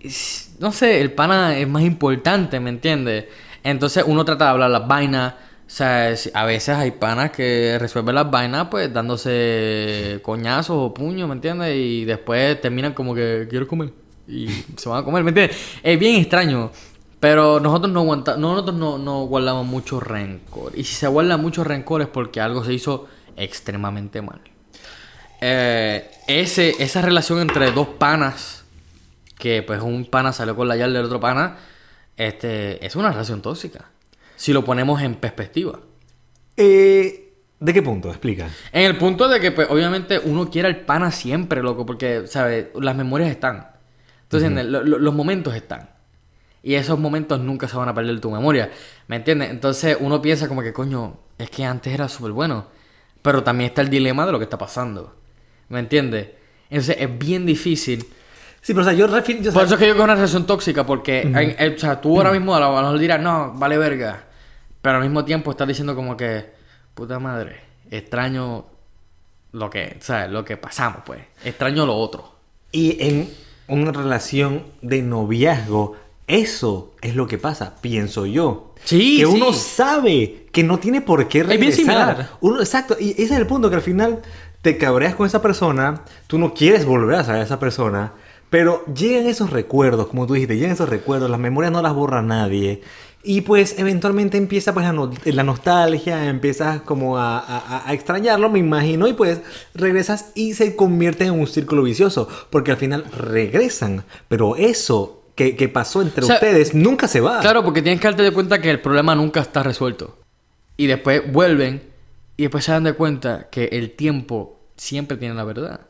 es- 0.00 0.54
no 0.58 0.72
sé, 0.72 1.02
el 1.02 1.12
pana 1.12 1.58
es 1.58 1.68
más 1.68 1.82
importante, 1.82 2.58
¿me 2.58 2.70
entiendes? 2.70 3.26
Entonces 3.62 4.02
uno 4.06 4.24
trata 4.24 4.44
de 4.46 4.50
hablar 4.52 4.70
las 4.70 4.88
vainas. 4.88 5.34
O 5.34 5.68
sea, 5.68 6.08
es- 6.10 6.30
a 6.32 6.46
veces 6.46 6.74
hay 6.74 6.92
panas 6.92 7.32
que 7.32 7.76
resuelven 7.78 8.14
las 8.14 8.30
vainas 8.30 8.68
pues 8.70 8.90
dándose 8.92 10.20
coñazos 10.22 10.76
o 10.78 10.94
puños, 10.94 11.28
¿me 11.28 11.34
entiendes? 11.34 11.74
Y 11.76 12.06
después 12.06 12.58
terminan 12.60 12.94
como 12.94 13.14
que 13.14 13.46
quiero 13.50 13.66
comer. 13.68 13.90
Y 14.26 14.48
se 14.76 14.88
van 14.88 15.02
a 15.02 15.04
comer, 15.04 15.22
¿me 15.22 15.30
entiendes? 15.30 15.56
Es 15.82 15.98
bien 15.98 16.16
extraño. 16.18 16.70
Pero 17.20 17.60
nosotros 17.60 17.90
no 17.92 18.00
aguanta, 18.00 18.36
nosotros 18.36 18.76
no, 18.76 18.98
no 18.98 19.24
guardamos 19.24 19.66
mucho 19.66 20.00
rencor. 20.00 20.72
Y 20.76 20.84
si 20.84 20.94
se 20.94 21.06
guarda 21.06 21.36
mucho 21.36 21.64
rencor 21.64 22.02
es 22.02 22.08
porque 22.08 22.40
algo 22.40 22.64
se 22.64 22.74
hizo 22.74 23.06
extremadamente 23.36 24.20
mal. 24.22 24.40
Eh, 25.40 26.10
ese, 26.26 26.74
esa 26.82 27.02
relación 27.02 27.40
entre 27.40 27.70
dos 27.72 27.88
panas, 27.88 28.64
que 29.38 29.62
pues 29.62 29.80
un 29.82 30.04
pana 30.06 30.32
salió 30.32 30.56
con 30.56 30.68
la 30.68 30.76
yarda 30.76 30.94
del 30.96 31.06
otro 31.06 31.20
pana, 31.20 31.56
este, 32.16 32.84
es 32.84 32.96
una 32.96 33.10
relación 33.10 33.42
tóxica. 33.42 33.86
Si 34.36 34.52
lo 34.52 34.64
ponemos 34.64 35.00
en 35.02 35.14
perspectiva. 35.14 35.78
Eh, 36.56 37.32
¿De 37.58 37.72
qué 37.72 37.82
punto? 37.82 38.10
Explica. 38.10 38.48
En 38.72 38.84
el 38.84 38.98
punto 38.98 39.28
de 39.28 39.40
que, 39.40 39.50
pues, 39.50 39.68
obviamente, 39.70 40.18
uno 40.18 40.50
quiere 40.50 40.68
al 40.68 40.80
pana 40.80 41.10
siempre, 41.10 41.62
loco, 41.62 41.86
porque, 41.86 42.26
¿sabes? 42.26 42.66
Las 42.78 42.94
memorias 42.94 43.30
están. 43.30 43.68
Entonces, 44.24 44.50
lo- 44.66 44.82
lo- 44.84 44.98
los 44.98 45.14
momentos 45.14 45.54
están. 45.54 45.88
Y 46.66 46.74
esos 46.74 46.98
momentos 46.98 47.38
nunca 47.38 47.68
se 47.68 47.76
van 47.76 47.88
a 47.88 47.94
perder 47.94 48.16
de 48.16 48.20
tu 48.20 48.28
memoria. 48.28 48.72
¿Me 49.06 49.14
entiendes? 49.14 49.50
Entonces, 49.50 49.96
uno 50.00 50.20
piensa 50.20 50.48
como 50.48 50.62
que, 50.62 50.72
coño, 50.72 51.16
es 51.38 51.48
que 51.48 51.64
antes 51.64 51.94
era 51.94 52.08
súper 52.08 52.32
bueno. 52.32 52.66
Pero 53.22 53.44
también 53.44 53.68
está 53.68 53.82
el 53.82 53.88
dilema 53.88 54.26
de 54.26 54.32
lo 54.32 54.38
que 54.38 54.44
está 54.44 54.58
pasando. 54.58 55.14
¿Me 55.68 55.78
entiendes? 55.78 56.28
Entonces, 56.68 56.96
es 56.98 57.18
bien 57.18 57.46
difícil. 57.46 58.00
Sí, 58.60 58.72
pero 58.74 58.80
o 58.80 58.84
sea, 58.84 58.94
yo 58.94 59.06
refiero... 59.06 59.42
yo- 59.42 59.52
Por 59.52 59.62
eso 59.64 59.74
es 59.74 59.78
que 59.80 59.86
yo 59.86 59.92
creo 59.92 60.02
una 60.06 60.16
relación 60.16 60.44
tóxica, 60.44 60.84
porque, 60.84 61.20
en- 61.20 61.36
eh, 61.56 61.74
o 61.76 61.78
sea, 61.78 62.00
tú 62.00 62.16
ahora 62.16 62.32
mismo 62.32 62.52
a 62.56 62.58
lo 62.58 62.66
a 62.76 62.80
lo 62.80 62.86
mejor 62.88 62.98
dirás, 62.98 63.20
no, 63.20 63.52
vale 63.54 63.78
verga. 63.78 64.24
Pero 64.82 64.96
al 64.96 65.02
mismo 65.04 65.24
tiempo 65.24 65.52
estás 65.52 65.68
diciendo 65.68 65.94
como 65.94 66.16
que, 66.16 66.46
puta 66.94 67.20
madre, 67.20 67.60
extraño 67.92 68.66
lo 69.52 69.70
que, 69.70 69.98
¿sabes? 70.00 70.30
Lo 70.32 70.44
que 70.44 70.56
pasamos, 70.56 71.02
pues. 71.06 71.20
Extraño 71.44 71.86
lo 71.86 71.94
otro. 71.94 72.34
Y 72.72 72.96
en 73.06 73.30
una 73.68 73.92
relación 73.92 74.64
de 74.82 75.02
noviazgo, 75.02 75.96
eso 76.26 76.92
es 77.02 77.14
lo 77.14 77.26
que 77.26 77.38
pasa, 77.38 77.74
pienso 77.80 78.26
yo. 78.26 78.74
Sí, 78.84 79.18
Que 79.18 79.26
sí. 79.26 79.32
uno 79.32 79.52
sabe 79.52 80.46
que 80.52 80.62
no 80.62 80.78
tiene 80.78 81.00
por 81.00 81.28
qué 81.28 81.38
bien 81.44 81.50
regresar. 81.60 81.76
similar. 81.76 82.30
Uno, 82.40 82.60
exacto, 82.60 82.96
y 82.98 83.10
ese 83.12 83.22
es 83.24 83.30
el 83.32 83.46
punto, 83.46 83.70
que 83.70 83.76
al 83.76 83.82
final 83.82 84.22
te 84.62 84.76
cabreas 84.78 85.14
con 85.14 85.26
esa 85.26 85.40
persona, 85.42 86.02
tú 86.26 86.38
no 86.38 86.52
quieres 86.54 86.84
volver 86.84 87.16
a 87.20 87.24
saber 87.24 87.40
a 87.42 87.44
esa 87.44 87.60
persona, 87.60 88.12
pero 88.50 88.84
llegan 88.86 89.26
esos 89.26 89.50
recuerdos, 89.50 90.06
como 90.08 90.26
tú 90.26 90.34
dijiste, 90.34 90.56
llegan 90.56 90.72
esos 90.72 90.88
recuerdos, 90.88 91.30
las 91.30 91.38
memorias 91.40 91.72
no 91.72 91.82
las 91.82 91.94
borra 91.94 92.22
nadie. 92.22 92.82
Y 93.28 93.40
pues 93.40 93.76
eventualmente 93.78 94.36
empieza 94.38 94.72
pues 94.72 94.86
la, 94.86 94.92
no- 94.92 95.10
la 95.24 95.42
nostalgia, 95.42 96.28
empiezas 96.28 96.80
como 96.82 97.18
a, 97.18 97.38
a- 97.40 97.88
a 97.88 97.92
extrañarlo, 97.92 98.48
me 98.50 98.60
imagino, 98.60 99.08
y 99.08 99.14
pues 99.14 99.40
regresas 99.74 100.30
y 100.36 100.54
se 100.54 100.76
convierte 100.76 101.24
en 101.24 101.32
un 101.32 101.46
círculo 101.48 101.82
vicioso, 101.82 102.28
porque 102.50 102.70
al 102.70 102.76
final 102.76 103.04
regresan, 103.16 104.04
pero 104.28 104.54
eso 104.56 105.22
que, 105.36 105.54
que 105.54 105.68
pasó 105.68 106.02
entre 106.02 106.24
O 106.24 106.26
sea, 106.26 106.36
ustedes 106.36 106.74
nunca 106.74 107.06
se 107.06 107.20
va. 107.20 107.40
Claro, 107.40 107.62
porque 107.62 107.82
tienes 107.82 108.00
que 108.00 108.08
darte 108.08 108.24
de 108.24 108.32
cuenta 108.32 108.60
que 108.60 108.70
el 108.70 108.80
problema 108.80 109.14
nunca 109.14 109.40
está 109.40 109.62
resuelto. 109.62 110.18
Y 110.76 110.88
después 110.88 111.30
vuelven 111.30 111.82
y 112.36 112.42
después 112.42 112.64
se 112.64 112.72
dan 112.72 112.84
de 112.84 112.94
cuenta 112.94 113.48
que 113.50 113.66
el 113.66 113.92
tiempo 113.92 114.58
siempre 114.76 115.16
tiene 115.16 115.34
la 115.34 115.44
verdad. 115.44 115.80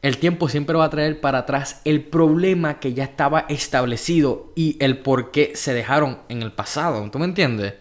El 0.00 0.18
tiempo 0.18 0.48
siempre 0.48 0.76
va 0.76 0.84
a 0.84 0.90
traer 0.90 1.20
para 1.20 1.38
atrás 1.38 1.80
el 1.84 2.04
problema 2.04 2.78
que 2.78 2.94
ya 2.94 3.04
estaba 3.04 3.46
establecido 3.48 4.52
y 4.54 4.76
el 4.80 4.98
por 4.98 5.32
qué 5.32 5.52
se 5.54 5.74
dejaron 5.74 6.18
en 6.28 6.42
el 6.42 6.52
pasado. 6.52 7.08
¿Tú 7.10 7.18
me 7.18 7.24
entiendes? 7.24 7.74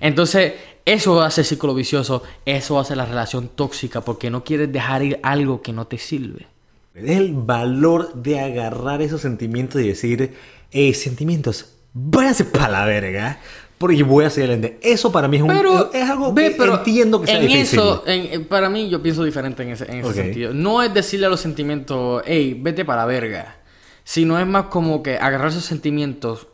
Entonces, 0.00 0.54
eso 0.84 1.22
hace 1.22 1.42
el 1.42 1.46
círculo 1.46 1.74
vicioso, 1.74 2.22
eso 2.44 2.80
hace 2.80 2.96
la 2.96 3.06
relación 3.06 3.48
tóxica 3.48 4.00
porque 4.00 4.30
no 4.30 4.42
quieres 4.42 4.72
dejar 4.72 5.02
ir 5.02 5.20
algo 5.22 5.60
que 5.62 5.72
no 5.72 5.86
te 5.86 5.98
sirve. 5.98 6.46
Es 6.94 7.10
el 7.16 7.32
valor 7.34 8.14
de 8.14 8.40
agarrar 8.40 9.00
esos 9.02 9.20
sentimientos 9.20 9.80
y 9.80 9.88
decir, 9.88 10.34
eh, 10.72 10.92
sentimientos, 10.94 11.66
váyanse 11.92 12.44
para 12.44 12.68
la 12.68 12.84
verga. 12.84 13.40
Porque 13.78 14.02
voy 14.02 14.26
a 14.26 14.30
seguir 14.30 14.50
adelante. 14.50 14.78
Eso 14.82 15.10
para 15.10 15.26
mí 15.26 15.38
es, 15.38 15.42
un, 15.42 15.48
Pero, 15.48 15.90
es 15.90 16.10
algo 16.10 16.34
ve, 16.34 16.50
que 16.50 16.56
pero 16.58 16.74
entiendo 16.76 17.18
que 17.18 17.28
sea 17.28 17.36
en 17.40 17.46
difícil. 17.46 17.78
Eso, 17.78 18.04
en- 18.06 18.26
en- 18.34 18.44
para 18.44 18.68
mí, 18.68 18.90
yo 18.90 19.00
pienso 19.00 19.24
diferente 19.24 19.62
en 19.62 19.70
ese, 19.70 19.84
en 19.90 20.00
ese 20.00 20.08
Ok. 20.08 20.14
sentido. 20.16 20.52
No 20.52 20.82
es 20.82 20.92
decirle 20.92 21.24
a 21.24 21.28
los 21.30 21.40
sentimientos, 21.40 22.22
hey, 22.26 22.58
vete 22.60 22.84
para 22.84 23.00
la 23.02 23.06
verga. 23.06 23.56
Sino 24.04 24.38
es 24.38 24.46
más 24.46 24.64
como 24.66 25.02
que 25.02 25.16
agarrar 25.16 25.48
esos 25.48 25.64
sentimientos, 25.64 26.46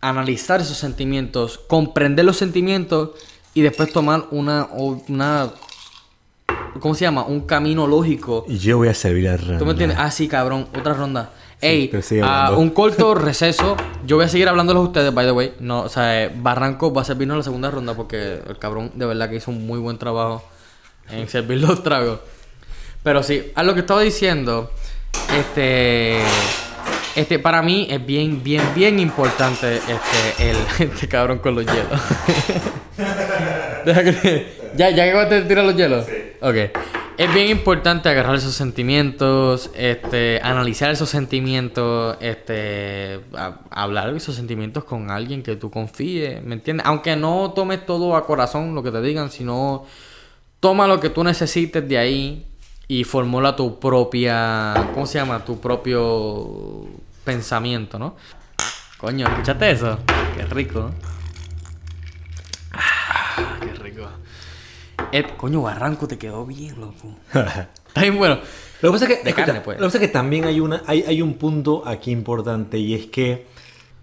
analizar 0.00 0.60
esos 0.60 0.76
sentimientos, 0.76 1.58
comprender 1.68 2.24
los 2.24 2.36
sentimientos 2.38 3.10
y 3.54 3.60
después 3.60 3.92
tomar 3.92 4.24
una, 4.32 4.66
una 4.72 5.50
¿cómo 6.78 6.94
se 6.94 7.02
llama? 7.02 7.24
Un 7.24 7.40
camino 7.40 7.86
lógico. 7.86 8.44
Y 8.48 8.58
yo 8.58 8.78
voy 8.78 8.88
a 8.88 8.94
servir 8.94 9.28
a 9.28 9.36
ronda. 9.36 9.58
¿Tú 9.58 9.64
me 9.64 9.72
entiendes? 9.72 9.98
Ah, 10.00 10.10
sí, 10.10 10.28
cabrón. 10.28 10.68
Otra 10.78 10.94
ronda. 10.94 11.30
Ey, 11.60 11.90
sigue 12.02 12.22
ah, 12.22 12.46
hablando. 12.46 12.60
un 12.62 12.70
corto 12.70 13.14
receso. 13.16 13.76
Yo 14.06 14.16
voy 14.16 14.24
a 14.24 14.28
seguir 14.28 14.48
hablándolos 14.48 14.82
a 14.82 14.86
ustedes, 14.86 15.12
by 15.12 15.26
the 15.26 15.32
way. 15.32 15.54
No, 15.60 15.82
o 15.82 15.88
sea, 15.88 16.24
eh, 16.24 16.30
Barranco 16.34 16.92
va 16.92 17.02
a 17.02 17.04
servirnos 17.04 17.36
la 17.36 17.42
segunda 17.42 17.70
ronda 17.70 17.94
porque 17.94 18.40
el 18.46 18.58
cabrón 18.58 18.92
de 18.94 19.04
verdad 19.06 19.28
que 19.28 19.36
hizo 19.36 19.50
un 19.50 19.66
muy 19.66 19.78
buen 19.78 19.98
trabajo 19.98 20.42
en 21.10 21.28
servir 21.28 21.58
los 21.60 21.82
tragos. 21.82 22.20
Pero 23.02 23.22
sí, 23.22 23.50
a 23.54 23.62
lo 23.62 23.74
que 23.74 23.80
estaba 23.80 24.00
diciendo, 24.02 24.70
este, 25.36 26.20
este, 27.16 27.38
para 27.38 27.62
mí 27.62 27.86
es 27.90 28.04
bien, 28.04 28.42
bien, 28.42 28.62
bien 28.74 28.98
importante 28.98 29.76
este, 29.76 30.50
el, 30.50 30.56
este 30.90 31.08
cabrón 31.08 31.38
con 31.38 31.54
los 31.54 31.64
hielos. 31.66 32.00
Deja 33.84 34.04
que- 34.04 34.60
ya, 34.76 34.90
ya 34.90 35.28
que 35.28 35.34
de 35.34 35.42
tirar 35.42 35.64
los 35.64 35.76
hielos. 35.76 36.06
Ok. 36.40 36.56
Es 37.18 37.34
bien 37.34 37.48
importante 37.48 38.08
agarrar 38.08 38.34
esos 38.34 38.54
sentimientos, 38.54 39.70
este, 39.74 40.40
analizar 40.42 40.90
esos 40.90 41.10
sentimientos, 41.10 42.16
este, 42.20 43.20
hablar 43.68 44.12
de 44.12 44.16
esos 44.16 44.36
sentimientos 44.36 44.84
con 44.84 45.10
alguien 45.10 45.42
que 45.42 45.56
tú 45.56 45.70
confíes, 45.70 46.42
¿me 46.42 46.54
entiendes? 46.54 46.86
Aunque 46.86 47.16
no 47.16 47.52
tomes 47.54 47.84
todo 47.84 48.16
a 48.16 48.24
corazón 48.24 48.74
lo 48.74 48.82
que 48.82 48.90
te 48.90 49.02
digan, 49.02 49.30
sino 49.30 49.84
toma 50.60 50.86
lo 50.86 50.98
que 50.98 51.10
tú 51.10 51.22
necesites 51.22 51.86
de 51.86 51.98
ahí 51.98 52.46
y 52.88 53.04
formula 53.04 53.54
tu 53.54 53.78
propia, 53.78 54.88
¿cómo 54.94 55.04
se 55.04 55.18
llama? 55.18 55.44
Tu 55.44 55.60
propio 55.60 56.86
pensamiento, 57.22 57.98
¿no? 57.98 58.16
Coño, 58.96 59.28
¿escuchaste 59.28 59.70
eso? 59.70 59.98
Qué 60.36 60.46
rico. 60.46 60.90
Ah, 62.72 63.58
qué 63.60 63.69
Ed, 65.12 65.26
coño, 65.36 65.62
Barranco 65.62 66.06
te 66.06 66.18
quedó 66.18 66.46
bien, 66.46 66.80
loco. 66.80 67.16
Está 67.88 68.02
bien 68.02 68.16
bueno. 68.16 68.38
Lo 68.80 68.90
que 68.90 68.92
pasa 68.92 69.04
es 69.04 69.18
que, 69.18 69.24
De 69.24 69.30
escucha, 69.30 69.46
carne, 69.46 69.60
pues. 69.60 69.78
lo 69.78 69.82
que 69.82 69.86
pasa 69.88 69.98
es 69.98 70.08
que 70.08 70.12
también 70.12 70.44
hay, 70.44 70.60
una, 70.60 70.82
hay, 70.86 71.02
hay 71.02 71.20
un 71.20 71.34
punto 71.34 71.82
aquí 71.86 72.10
importante 72.10 72.78
y 72.78 72.94
es 72.94 73.06
que 73.06 73.46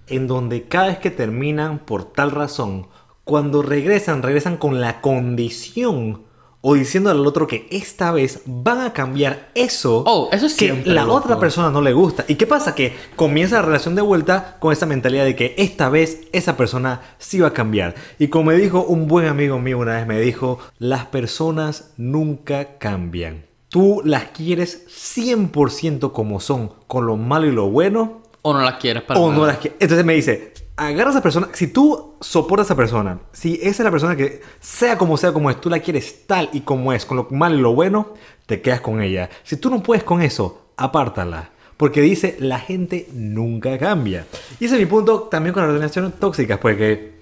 en 0.08 0.28
donde 0.28 0.67
cada 0.67 0.88
vez 0.88 1.00
que 1.00 1.10
terminan 1.10 1.80
por 1.80 2.06
tal 2.06 2.32
razón, 2.32 2.88
cuando 3.24 3.62
regresan, 3.62 4.22
regresan 4.22 4.58
con 4.58 4.80
la 4.80 5.02
condición 5.02 6.27
o 6.70 6.74
diciendo 6.74 7.10
al 7.10 7.26
otro 7.26 7.48
que 7.48 7.66
esta 7.72 8.12
vez 8.12 8.42
van 8.46 8.82
a 8.82 8.92
cambiar 8.92 9.52
eso 9.56 10.04
Oh, 10.06 10.28
eso 10.34 10.48
es 10.48 10.56
que 10.56 10.84
la 10.86 11.04
loco. 11.04 11.16
otra 11.16 11.40
persona 11.40 11.72
no 11.72 11.82
le 11.82 11.94
gusta. 11.94 12.26
¿Y 12.28 12.36
qué 12.36 12.46
pasa? 12.46 12.76
Que 12.76 12.94
comienza 13.16 13.56
la 13.56 13.62
relación 13.62 13.96
de 13.96 14.02
vuelta 14.02 14.58
con 14.60 14.74
esa 14.74 14.86
mentalidad 14.86 15.24
de 15.24 15.34
que 15.38 15.56
esta 15.58 15.88
vez 15.88 16.28
esa 16.34 16.58
persona 16.58 17.00
sí 17.20 17.40
va 17.40 17.48
a 17.48 17.54
cambiar. 17.54 17.96
Y 18.20 18.28
como 18.28 18.52
me 18.52 18.58
dijo 18.58 18.84
un 18.84 19.08
buen 19.08 19.28
amigo 19.28 19.60
mío 19.60 19.78
una 19.78 19.96
vez, 19.96 20.06
me 20.08 20.20
dijo, 20.20 20.60
las 20.78 21.06
personas 21.06 21.94
nunca 21.96 22.78
cambian. 22.80 23.46
Tú 23.70 24.02
las 24.04 24.26
quieres 24.32 24.86
100% 24.90 26.12
como 26.12 26.42
son, 26.42 26.74
con 26.88 27.06
lo 27.06 27.16
malo 27.16 27.48
y 27.48 27.52
lo 27.54 27.70
bueno, 27.70 28.24
O 28.42 28.54
no 28.54 28.62
las 28.62 28.76
quieres 28.76 29.04
para 29.04 29.22
o 29.22 29.32
no 29.32 29.46
las 29.46 29.58
quieres. 29.60 29.78
Entonces 29.80 30.06
me 30.06 30.16
dice, 30.16 30.54
agarra 30.78 31.10
a 31.10 31.13
esa 31.13 31.24
persona, 31.24 31.50
si 31.54 31.68
tú 31.68 32.16
soportas 32.22 32.66
a 32.66 32.68
esa 32.70 32.76
persona, 32.76 33.20
si 33.34 33.56
esa 33.56 33.70
es 33.70 33.80
la 33.80 33.92
persona 33.92 34.16
que, 34.16 34.42
sea 34.60 34.98
como 34.98 35.18
sea 35.18 35.34
como 35.34 35.50
es, 35.50 35.60
tú 35.60 35.70
la 35.70 35.80
quieres 35.80 36.28
tal 36.28 36.50
y 36.54 36.62
como 36.62 36.94
es, 36.94 37.06
con 37.06 37.18
lo 37.18 37.28
malo 37.32 37.58
y 37.58 37.62
lo 37.62 37.74
bueno, 37.74 38.13
te 38.46 38.62
quedas 38.62 38.82
con 38.82 39.02
ella. 39.02 39.30
Si 39.44 39.58
tú 39.58 39.70
no 39.70 39.82
puedes 39.82 40.04
con 40.04 40.22
eso, 40.22 40.68
apártala. 40.78 41.50
Porque 41.76 42.02
dice, 42.02 42.38
la 42.40 42.60
gente 42.60 43.08
nunca 43.13 43.78
cambia. 43.78 44.26
Y 44.60 44.66
ese 44.66 44.76
es 44.76 44.82
mi 44.82 44.88
punto 44.88 45.24
también 45.24 45.54
con 45.54 45.63
las 45.63 45.74
relaciones 45.74 46.13
tóxicas, 46.20 46.58
porque 46.60 47.18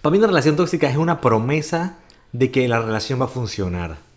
para 0.00 0.12
mí 0.12 0.18
una 0.18 0.28
relación 0.28 0.56
tóxica 0.56 0.88
es 0.88 0.96
una 0.96 1.20
promesa 1.20 1.98
de 2.32 2.50
que 2.50 2.66
la 2.66 2.80
relación 2.80 3.20
va 3.20 3.26
a 3.26 3.28
funcionar. 3.28 4.07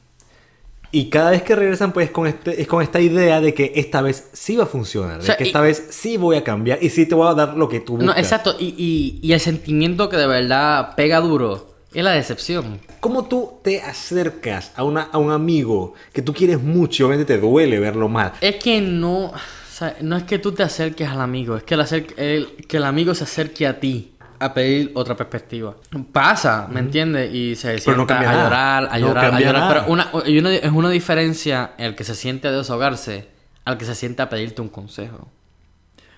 Y 0.94 1.10
cada 1.10 1.32
vez 1.32 1.42
que 1.44 1.56
regresan, 1.56 1.94
pues 1.94 2.12
con 2.12 2.28
este, 2.28 2.62
es 2.62 2.68
con 2.68 2.82
esta 2.84 3.00
idea 3.00 3.40
de 3.40 3.54
que 3.54 3.72
esta 3.76 4.02
vez 4.02 4.30
sí 4.34 4.56
va 4.58 4.64
a 4.64 4.68
funcionar, 4.68 5.20
O 5.20 5.22
sea, 5.22 5.36
de 5.36 5.38
que 5.38 5.44
y- 5.46 5.48
esta 5.48 5.62
vez 5.62 5.88
sí 5.90 6.18
voy 6.18 6.36
a 6.36 6.44
cambiar 6.44 6.80
y 6.84 6.90
sí 6.90 7.06
te 7.06 7.16
voy 7.16 7.28
a 7.30 7.34
dar 7.34 7.56
lo 7.58 7.70
que 7.70 7.80
tú 7.80 7.94
buscas. 7.94 8.06
No, 8.16 8.22
exacto. 8.22 8.56
Y, 8.60 8.76
y, 8.78 9.20
y 9.26 9.32
el 9.34 9.40
sentimiento 9.40 10.10
que 10.10 10.18
de 10.18 10.28
verdad 10.28 10.96
pega 10.96 11.20
duro 11.22 11.68
es 11.94 12.04
la 12.04 12.12
decepción. 12.12 12.80
¿Cómo 13.00 13.26
tú 13.26 13.54
te 13.64 13.82
acercas 13.82 14.72
a, 14.76 14.84
una, 14.84 15.04
a 15.04 15.18
un 15.18 15.32
amigo 15.32 15.94
que 16.14 16.22
tú 16.22 16.34
quieres 16.34 16.62
mucho 16.62 17.04
y 17.04 17.06
obviamente 17.08 17.36
te 17.36 17.40
duele 17.40 17.80
verlo 17.80 18.10
mal? 18.10 18.34
Es 18.42 18.58
que 18.58 18.82
no. 18.82 19.26
o 19.28 19.34
sea, 19.72 19.96
no 20.02 20.16
es 20.18 20.24
que 20.24 20.40
tú 20.40 20.52
te 20.52 20.64
acerques 20.64 21.08
al 21.08 21.22
amigo, 21.22 21.56
es 21.58 21.64
que 21.64 21.74
el, 21.76 21.80
acer- 21.82 22.14
el- 22.18 22.48
que 22.68 22.78
el 22.78 22.84
amigo 22.84 23.16
se 23.16 23.24
acerque 23.24 23.66
a 23.66 23.80
ti 23.80 24.11
a 24.42 24.54
pedir 24.54 24.92
otra 24.96 25.16
perspectiva. 25.16 25.76
Pasa, 26.12 26.68
¿me 26.70 26.80
entiendes? 26.80 27.34
Y 27.34 27.56
se 27.56 27.74
no 27.74 27.80
sienta 27.80 28.06
cambia 28.08 28.30
a 28.32 28.44
llorar, 28.44 28.90
a 28.92 29.00
No 29.00 29.08
llorar, 29.08 29.34
a 29.36 29.40
llorar. 29.40 29.74
Pero 29.74 29.92
una, 29.92 30.12
y 30.26 30.38
una- 30.40 30.54
es 30.56 30.72
una 30.72 30.90
diferencia 30.90 31.72
el 31.78 31.96
que 31.96 32.04
se 32.04 32.16
siente 32.16 32.48
a 32.48 32.52
desahogarse 32.52 33.30
al 33.66 33.78
que 33.78 33.86
se 33.86 33.94
siente 33.96 34.22
a 34.22 34.30
pedirte 34.30 34.62
un 34.62 34.70
consejo. 34.70 35.28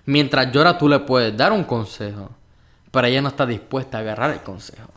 Mientras 0.05 0.51
llora, 0.51 0.77
tú 0.77 0.89
le 0.89 0.99
puedes 0.99 1.35
dar 1.35 1.51
un 1.51 1.63
consejo, 1.63 2.31
pero 2.91 3.07
ella 3.07 3.21
no 3.21 3.29
está 3.29 3.45
dispuesta 3.45 3.97
a 3.97 4.01
agarrar 4.01 4.31
el 4.31 4.41
consejo. 4.41 4.89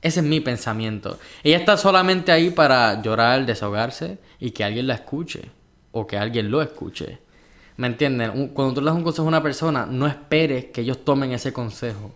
Ese 0.00 0.20
es 0.20 0.26
mi 0.26 0.40
pensamiento. 0.40 1.18
Ella 1.42 1.56
está 1.58 1.76
solamente 1.76 2.30
ahí 2.32 2.50
para 2.50 3.00
llorar, 3.00 3.46
desahogarse 3.46 4.18
y 4.38 4.50
que 4.50 4.64
alguien 4.64 4.86
la 4.86 4.94
escuche 4.94 5.50
o 5.92 6.06
que 6.06 6.18
alguien 6.18 6.50
lo 6.50 6.60
escuche. 6.62 7.18
¿Me 7.76 7.86
entienden? 7.88 8.48
Cuando 8.48 8.74
tú 8.74 8.80
le 8.80 8.86
das 8.86 8.94
un 8.96 9.02
consejo 9.02 9.24
a 9.24 9.28
una 9.28 9.42
persona, 9.42 9.86
no 9.86 10.06
esperes 10.06 10.66
que 10.66 10.82
ellos 10.82 11.04
tomen 11.04 11.32
ese 11.32 11.52
consejo. 11.52 12.12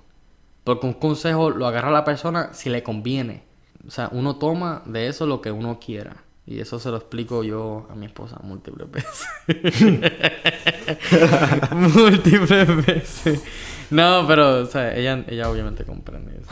Porque 0.68 0.87
un 0.87 0.92
consejo 0.92 1.48
lo 1.48 1.66
agarra 1.66 1.90
la 1.90 2.04
persona 2.04 2.52
si 2.52 2.68
le 2.68 2.83
conviene. 2.83 3.42
O 3.87 3.90
sea, 3.90 4.11
uno 4.12 4.37
toma 4.37 4.83
de 4.85 5.09
eso 5.09 5.24
lo 5.24 5.40
que 5.40 5.50
uno 5.50 5.81
quiera. 5.81 6.24
Y 6.44 6.61
eso 6.61 6.78
se 6.78 6.90
lo 6.90 6.98
explico 6.98 7.42
yo 7.42 7.87
a 7.90 7.94
mi 7.94 8.04
esposa 8.04 8.38
múltiples 8.42 8.87
veces. 8.90 9.26
múltiples 11.72 12.87
veces. 12.87 13.42
No, 13.88 14.26
pero, 14.28 14.61
o 14.61 14.66
sea, 14.66 14.94
ella, 14.94 15.24
ella 15.26 15.48
obviamente 15.48 15.85
comprende 15.85 16.38
eso. 16.38 16.50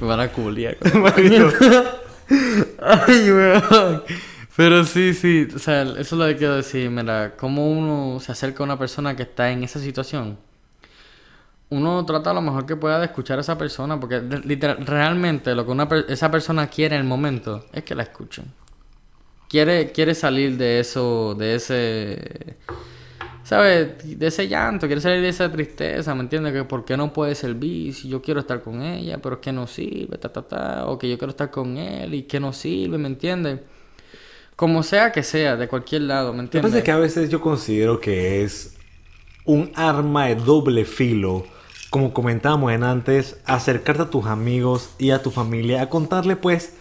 Me 0.00 0.06
van 0.06 0.20
a 0.20 0.28
culiar. 0.28 0.78
Ay, 2.80 3.30
weón. 3.30 4.04
Pero 4.56 4.84
sí, 4.84 5.12
sí, 5.12 5.48
o 5.54 5.58
sea, 5.58 5.82
eso 5.82 6.00
es 6.00 6.12
lo 6.12 6.26
que 6.28 6.36
quiero 6.36 6.56
decir. 6.56 6.88
Mira, 6.88 7.34
cómo 7.36 7.70
uno 7.70 8.20
se 8.20 8.32
acerca 8.32 8.62
a 8.62 8.64
una 8.64 8.78
persona 8.78 9.14
que 9.16 9.24
está 9.24 9.50
en 9.50 9.64
esa 9.64 9.80
situación. 9.80 10.38
Uno 11.78 12.04
trata 12.06 12.34
lo 12.34 12.42
mejor 12.42 12.66
que 12.66 12.76
pueda 12.76 12.98
de 12.98 13.06
escuchar 13.06 13.38
a 13.38 13.40
esa 13.42 13.56
persona, 13.58 13.98
porque 14.00 14.20
literal, 14.44 14.84
realmente 14.86 15.54
lo 15.54 15.64
que 15.64 15.72
una 15.72 15.88
per- 15.88 16.06
esa 16.08 16.30
persona 16.30 16.66
quiere 16.68 16.96
en 16.96 17.02
el 17.02 17.08
momento 17.08 17.64
es 17.72 17.82
que 17.84 17.94
la 17.94 18.02
escuchen. 18.04 18.46
Quiere, 19.48 19.92
quiere 19.92 20.14
salir 20.14 20.56
de 20.56 20.80
eso, 20.80 21.34
de 21.34 21.56
ese, 21.56 22.56
¿sabes? 23.44 24.18
De 24.18 24.26
ese 24.28 24.48
llanto, 24.48 24.86
quiere 24.86 25.00
salir 25.02 25.22
de 25.22 25.28
esa 25.30 25.50
tristeza, 25.52 26.14
¿me 26.14 26.22
entiendes? 26.22 26.52
Que 26.54 26.64
por 26.64 26.84
qué 26.84 26.96
no 26.96 27.12
puede 27.12 27.34
servir 27.34 27.94
si 27.94 28.08
yo 28.08 28.22
quiero 28.22 28.40
estar 28.40 28.62
con 28.62 28.82
ella, 28.82 29.18
pero 29.22 29.36
es 29.36 29.40
que 29.42 29.52
no 29.52 29.66
sirve, 29.66 30.18
ta, 30.18 30.30
ta, 30.32 30.42
ta, 30.42 30.86
o 30.88 30.98
que 30.98 31.08
yo 31.10 31.18
quiero 31.18 31.30
estar 31.32 31.50
con 31.50 31.76
él 31.78 32.14
y 32.14 32.24
que 32.24 32.40
no 32.40 32.52
sirve, 32.52 32.98
¿me 32.98 33.08
entiendes? 33.08 33.60
Como 34.56 34.82
sea 34.82 35.12
que 35.12 35.22
sea, 35.22 35.56
de 35.56 35.68
cualquier 35.68 36.02
lado, 36.02 36.32
¿me 36.34 36.42
Lo 36.44 36.48
que 36.50 36.60
entiendes? 36.60 36.60
pasa 36.60 36.78
es 36.78 36.84
que 36.84 36.90
a 36.92 36.98
veces 36.98 37.30
yo 37.30 37.40
considero 37.40 38.00
que 38.00 38.42
es 38.44 38.74
un 39.44 39.72
arma 39.74 40.26
de 40.26 40.36
doble 40.36 40.84
filo, 40.84 41.46
como 41.92 42.14
comentábamos 42.14 42.72
en 42.72 42.84
antes, 42.84 43.36
acercarte 43.44 44.02
a 44.04 44.10
tus 44.10 44.24
amigos 44.24 44.88
y 44.98 45.10
a 45.10 45.20
tu 45.22 45.30
familia, 45.30 45.82
a 45.82 45.88
contarle 45.90 46.36
pues 46.36 46.72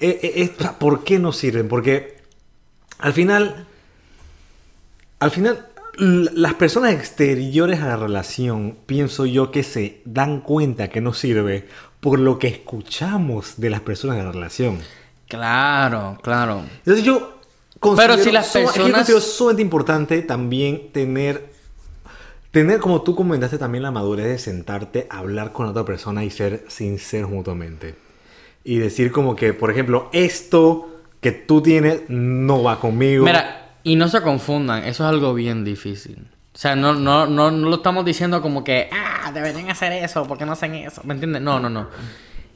eh, 0.00 0.20
eh, 0.22 0.32
eh, 0.60 0.68
por 0.78 1.02
qué 1.02 1.18
no 1.18 1.32
sirven, 1.32 1.66
porque 1.68 2.16
al 3.00 3.12
final, 3.12 3.66
al 5.18 5.30
final, 5.32 5.66
las 5.96 6.54
personas 6.54 6.92
exteriores 6.94 7.80
a 7.80 7.88
la 7.88 7.96
relación, 7.96 8.76
pienso 8.86 9.26
yo 9.26 9.50
que 9.50 9.64
se 9.64 10.00
dan 10.04 10.40
cuenta 10.40 10.88
que 10.88 11.00
no 11.00 11.12
sirve 11.14 11.66
por 11.98 12.20
lo 12.20 12.38
que 12.38 12.46
escuchamos 12.46 13.54
de 13.56 13.70
las 13.70 13.80
personas 13.80 14.18
de 14.18 14.22
la 14.22 14.30
relación. 14.30 14.78
Claro, 15.26 16.16
claro. 16.22 16.62
Entonces 16.78 17.02
yo 17.04 17.40
considero, 17.80 18.12
Pero 18.14 18.24
si 18.24 18.30
las 18.30 18.46
suma- 18.52 18.64
es 18.66 18.70
que 18.70 18.78
yo 18.78 18.84
personas- 18.84 18.98
considero 19.00 19.20
sumamente 19.20 19.62
importante 19.62 20.22
también 20.22 20.92
tener, 20.92 21.52
tener, 22.50 22.80
como 22.80 23.02
tú 23.02 23.14
comentaste, 23.14 23.58
también 23.58 23.82
la 23.82 23.90
madurez 23.90 24.26
de 24.26 24.38
sentarte, 24.38 25.06
hablar 25.10 25.52
con 25.52 25.66
otra 25.66 25.84
persona 25.84 26.24
y 26.24 26.30
ser 26.30 26.64
sinceros 26.68 27.30
mutuamente. 27.30 27.94
Y 28.64 28.78
decir 28.78 29.12
como 29.12 29.36
que, 29.36 29.54
por 29.54 29.70
ejemplo, 29.70 30.08
esto 30.12 30.88
que 31.20 31.32
tú 31.32 31.62
tienes 31.62 32.02
no 32.08 32.62
va 32.62 32.80
conmigo. 32.80 33.24
Mira, 33.24 33.76
y 33.82 33.96
no 33.96 34.08
se 34.08 34.20
confundan, 34.22 34.80
eso 34.84 35.04
es 35.04 35.08
algo 35.08 35.34
bien 35.34 35.64
difícil. 35.64 36.26
O 36.54 36.58
sea, 36.58 36.74
no, 36.74 36.92
no, 36.94 37.26
no, 37.26 37.50
no 37.50 37.68
lo 37.68 37.76
estamos 37.76 38.04
diciendo 38.04 38.42
como 38.42 38.64
que, 38.64 38.88
ah, 38.92 39.30
deberían 39.32 39.70
hacer 39.70 39.92
eso, 39.92 40.26
¿por 40.26 40.38
qué 40.38 40.44
no 40.44 40.52
hacen 40.52 40.74
eso? 40.74 41.02
¿Me 41.04 41.14
entiendes? 41.14 41.40
No, 41.40 41.60
no, 41.60 41.70
no. 41.70 41.86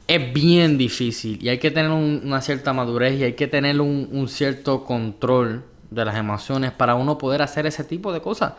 Es 0.05 0.33
bien 0.33 0.77
difícil 0.77 1.39
y 1.41 1.47
hay 1.47 1.57
que 1.59 1.71
tener 1.71 1.89
un- 1.89 2.21
una 2.25 2.41
cierta 2.41 2.73
madurez 2.73 3.17
y 3.17 3.23
hay 3.23 3.33
que 3.33 3.47
tener 3.47 3.79
un, 3.79 4.09
un 4.11 4.27
cierto 4.27 4.83
control 4.83 5.63
de 5.89 6.03
las 6.03 6.17
emociones 6.17 6.71
para 6.73 6.95
uno 6.95 7.17
poder 7.17 7.41
hacer 7.41 7.65
ese 7.65 7.85
tipo 7.85 8.11
de 8.11 8.19
cosas. 8.21 8.53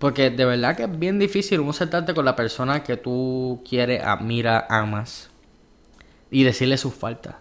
Porque 0.00 0.30
de 0.30 0.44
verdad 0.44 0.76
que 0.76 0.84
es 0.84 0.98
bien 0.98 1.18
difícil 1.20 1.60
uno 1.60 1.72
sentarte 1.72 2.14
con 2.14 2.24
la 2.24 2.34
persona 2.34 2.82
que 2.82 2.96
tú 2.96 3.62
quieres, 3.68 4.02
admira, 4.02 4.66
amas 4.68 5.30
y 6.30 6.42
decirle 6.42 6.76
sus 6.78 6.94
faltas. 6.94 7.34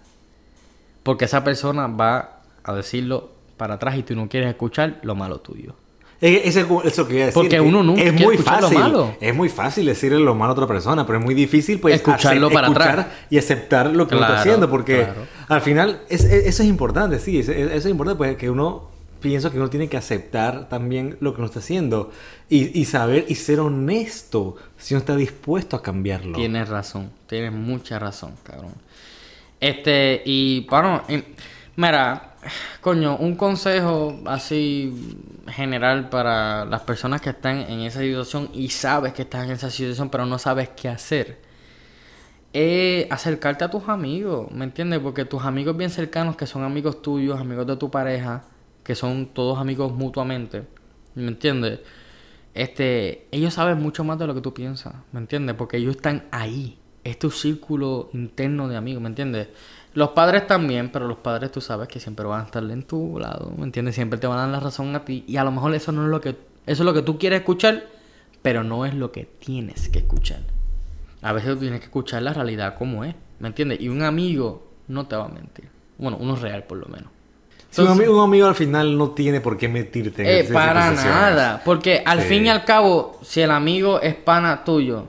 Porque 1.01 1.25
esa 1.25 1.43
persona 1.43 1.87
va 1.87 2.41
a 2.63 2.73
decirlo 2.73 3.31
para 3.57 3.75
atrás 3.75 3.97
y 3.97 4.03
tú 4.03 4.15
no 4.15 4.27
quieres 4.29 4.49
escuchar 4.49 4.99
lo 5.03 5.15
malo 5.15 5.39
tuyo. 5.39 5.73
Es- 6.21 6.41
es 6.47 6.55
eso 6.57 6.81
es 6.83 6.97
lo 6.97 7.07
que 7.07 7.13
decir. 7.13 7.33
Porque 7.33 7.49
que 7.49 7.61
uno 7.61 7.81
nunca 7.81 8.01
es 8.01 8.13
muy 8.13 8.35
escuchar 8.35 8.55
lo 8.61 8.67
fácil. 8.67 8.77
malo. 8.79 9.15
Es 9.21 9.33
muy 9.33 9.47
fácil 9.47 9.85
decirle 9.85 10.19
lo 10.19 10.35
malo 10.35 10.49
a 10.51 10.53
otra 10.53 10.67
persona, 10.67 11.05
pero 11.07 11.19
es 11.19 11.23
muy 11.23 11.33
difícil 11.33 11.79
pues 11.79 11.95
Escucharlo 11.95 12.47
hacer- 12.47 12.53
para 12.55 12.67
escuchar 12.67 12.89
atrás. 12.99 13.07
y 13.29 13.37
aceptar 13.37 13.85
lo 13.95 14.05
que 14.05 14.15
uno 14.15 14.25
está 14.25 14.39
haciendo, 14.41 14.69
porque 14.69 14.97
claro. 15.05 15.21
al 15.47 15.61
final 15.61 16.01
es- 16.09 16.25
es- 16.25 16.45
eso 16.45 16.63
es 16.63 16.67
importante, 16.67 17.19
sí, 17.19 17.39
es- 17.39 17.47
es- 17.47 17.67
eso 17.71 17.87
es 17.87 17.91
importante 17.91 18.17
pues 18.17 18.35
que 18.35 18.49
uno 18.49 18.89
pienso 19.19 19.51
que 19.51 19.58
uno 19.58 19.69
tiene 19.69 19.89
que 19.89 19.97
aceptar 19.97 20.69
también 20.69 21.17
lo 21.19 21.34
que 21.34 21.39
uno 21.39 21.47
está 21.47 21.60
haciendo 21.60 22.12
y, 22.49 22.86
saber 22.86 23.25
y 23.27 23.36
ser 23.36 23.60
honesto 23.60 24.55
si 24.77 24.93
uno 24.93 24.99
está 24.99 25.15
dispuesto 25.15 25.75
a 25.75 25.82
cambiarlo. 25.84 26.36
Tienes 26.38 26.69
razón, 26.69 27.12
tienes 27.27 27.51
mucha 27.51 27.99
razón, 27.99 28.34
cabrón. 28.43 28.73
Este, 29.60 30.21
y 30.25 30.65
bueno, 30.69 31.03
y- 31.10 31.23
mira, 31.75 32.36
coño, 32.82 33.17
un 33.17 33.36
consejo 33.36 34.19
así 34.25 35.17
general 35.47 36.10
para 36.10 36.65
las 36.65 36.82
personas 36.82 37.21
que 37.21 37.32
están 37.32 37.58
en 37.60 37.82
esa 37.82 37.99
situación 37.99 38.49
y 38.53 38.69
sabes 38.69 39.13
que 39.13 39.23
estás 39.23 39.45
en 39.45 39.51
esa 39.51 39.69
situación, 39.69 40.10
pero 40.10 40.25
no 40.25 40.39
sabes 40.39 40.69
qué 40.69 40.88
hacer. 40.89 41.39
Es 42.51 43.12
acercarte 43.12 43.63
a 43.63 43.69
tus 43.69 43.88
amigos, 43.89 44.49
¿me 44.51 44.63
entiendes? 44.65 44.99
Porque 44.99 45.23
tus 45.25 45.43
amigos 45.43 45.77
bien 45.77 45.91
cercanos, 45.91 46.36
que 46.36 46.47
son 46.47 46.63
amigos 46.63 47.01
tuyos, 47.01 47.39
amigos 47.39 47.67
de 47.67 47.75
tu 47.75 47.91
pareja, 47.91 48.43
que 48.89 48.95
son 48.95 49.28
todos 49.28 49.60
amigos 49.60 49.93
mutuamente, 49.93 50.63
¿me 51.13 51.28
entiendes? 51.28 51.82
Este, 52.56 53.28
ellos 53.30 53.54
saben 53.54 53.80
mucho 53.80 54.04
más 54.04 54.17
de 54.17 54.25
lo 54.25 54.34
que 54.34 54.41
tú 54.41 54.52
piensas, 54.52 54.95
¿me 55.12 55.19
entiendes? 55.19 55.56
Porque 55.56 55.78
ellos 55.78 55.97
están 55.97 56.23
ahí. 56.32 56.80
es 57.04 57.19
tu 57.19 57.30
círculo 57.30 58.10
interno 58.13 58.67
de 58.67 58.78
amigos, 58.78 59.04
¿me 59.04 59.10
entiendes? 59.10 59.49
Los 59.93 60.10
padres 60.10 60.47
también, 60.47 60.91
pero 60.91 61.08
los 61.08 61.19
padres 61.19 61.52
tú 61.52 61.62
sabes 61.62 61.88
que 61.88 61.99
siempre 61.99 62.25
van 62.25 62.41
a 62.41 62.45
estar 62.45 62.63
en 62.63 62.82
tu 62.82 63.19
lado, 63.19 63.54
¿me 63.56 63.63
entiendes? 63.63 63.93
Siempre 63.93 64.17
te 64.17 64.25
van 64.25 64.39
a 64.39 64.41
dar 64.41 64.49
la 64.49 64.60
razón 64.60 64.95
a 64.95 65.06
ti 65.06 65.23
y 65.28 65.38
a 65.38 65.43
lo 65.43 65.52
mejor 65.52 65.75
eso 65.75 65.91
no 65.91 66.04
es 66.06 66.10
lo 66.10 66.19
que 66.19 66.30
eso 66.30 66.38
es 66.65 66.80
lo 66.80 66.93
que 66.95 67.04
tú 67.04 67.19
quieres 67.19 67.41
escuchar, 67.41 67.84
pero 68.41 68.63
no 68.63 68.88
es 68.88 68.95
lo 68.95 69.12
que 69.12 69.25
tienes 69.25 69.88
que 69.89 69.99
escuchar. 69.99 70.41
A 71.21 71.32
veces 71.32 71.54
tú 71.54 71.60
tienes 71.60 71.80
que 71.82 71.86
escuchar 71.86 72.23
la 72.23 72.34
realidad 72.34 72.75
como 72.75 73.04
es, 73.04 73.13
¿me 73.38 73.49
entiendes? 73.49 73.82
Y 73.82 73.89
un 73.89 74.02
amigo 74.02 74.67
no 74.88 75.06
te 75.06 75.15
va 75.15 75.25
a 75.25 75.30
mentir. 75.30 75.69
Bueno, 75.99 76.17
uno 76.19 76.36
real 76.36 76.63
por 76.63 76.80
lo 76.80 76.88
menos. 76.88 77.18
Un, 77.77 77.88
amigo, 77.88 78.17
un 78.17 78.23
amigo 78.23 78.47
al 78.47 78.55
final 78.55 78.97
no 78.97 79.12
tiene 79.12 79.41
por 79.41 79.55
qué 79.58 79.69
mentirte. 79.69 80.23
en 80.23 80.45
Eh, 80.45 80.49
para 80.51 80.91
nada. 80.91 81.62
Porque 81.63 82.01
al 82.05 82.21
Sí. 82.23 82.27
fin 82.27 82.45
y 82.45 82.49
al 82.49 82.65
cabo, 82.65 83.19
si 83.21 83.41
el 83.41 83.51
amigo 83.51 84.01
es 84.01 84.15
pana 84.15 84.63
tuyo, 84.63 85.05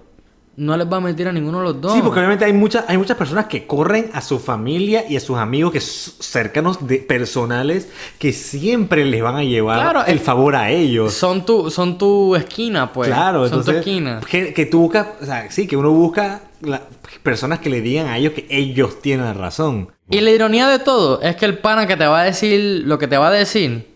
no 0.56 0.76
les 0.76 0.86
va 0.92 0.98
a 0.98 1.00
mentir 1.00 1.26
a 1.26 1.32
ninguno 1.32 1.58
de 1.58 1.64
los 1.64 1.80
dos. 1.80 1.94
Sí, 1.94 2.00
porque 2.02 2.18
obviamente 2.18 2.44
hay 2.44 2.52
muchas, 2.52 2.84
hay 2.86 2.98
muchas 2.98 3.16
personas 3.16 3.46
que 3.46 3.66
corren 3.66 4.10
a 4.12 4.20
su 4.20 4.38
familia 4.38 5.04
y 5.08 5.16
a 5.16 5.20
sus 5.20 5.38
amigos 5.38 5.72
que 5.72 5.80
cercanos 5.80 6.86
de 6.86 6.98
personales 6.98 7.88
que 8.18 8.32
siempre 8.34 9.06
les 9.06 9.22
van 9.22 9.36
a 9.36 9.42
llevar 9.42 9.80
Claro, 9.80 10.04
el 10.06 10.18
es- 10.18 10.22
favor 10.22 10.54
a 10.56 10.70
ellos. 10.70 11.14
Son 11.14 11.46
tu, 11.46 11.70
son 11.70 11.96
tu 11.96 12.36
esquina, 12.36 12.92
pues. 12.92 13.08
claro, 13.08 13.38
son 13.48 13.58
entonces 13.60 13.72
tu 13.74 13.78
esquina. 13.78 14.20
Que, 14.30 14.52
que 14.52 14.66
tú 14.66 14.80
buscas, 14.80 15.06
o 15.22 15.24
sea, 15.24 15.50
sí, 15.50 15.66
que 15.66 15.78
uno 15.78 15.92
busca 15.92 16.42
la- 16.60 16.82
personas 17.22 17.58
que 17.60 17.70
le 17.70 17.80
digan 17.80 18.06
a 18.08 18.18
ellos 18.18 18.32
que 18.32 18.46
ellos 18.50 19.00
tienen 19.00 19.34
razón. 19.36 19.88
Y 20.08 20.20
la 20.20 20.30
ironía 20.30 20.68
de 20.68 20.78
todo 20.78 21.20
es 21.22 21.36
que 21.36 21.44
el 21.46 21.58
pana 21.58 21.86
que 21.86 21.96
te 21.96 22.06
va 22.06 22.20
a 22.20 22.24
decir 22.24 22.82
lo 22.86 22.98
que 22.98 23.06
te 23.08 23.16
va 23.16 23.28
a 23.28 23.32
decir, 23.32 23.88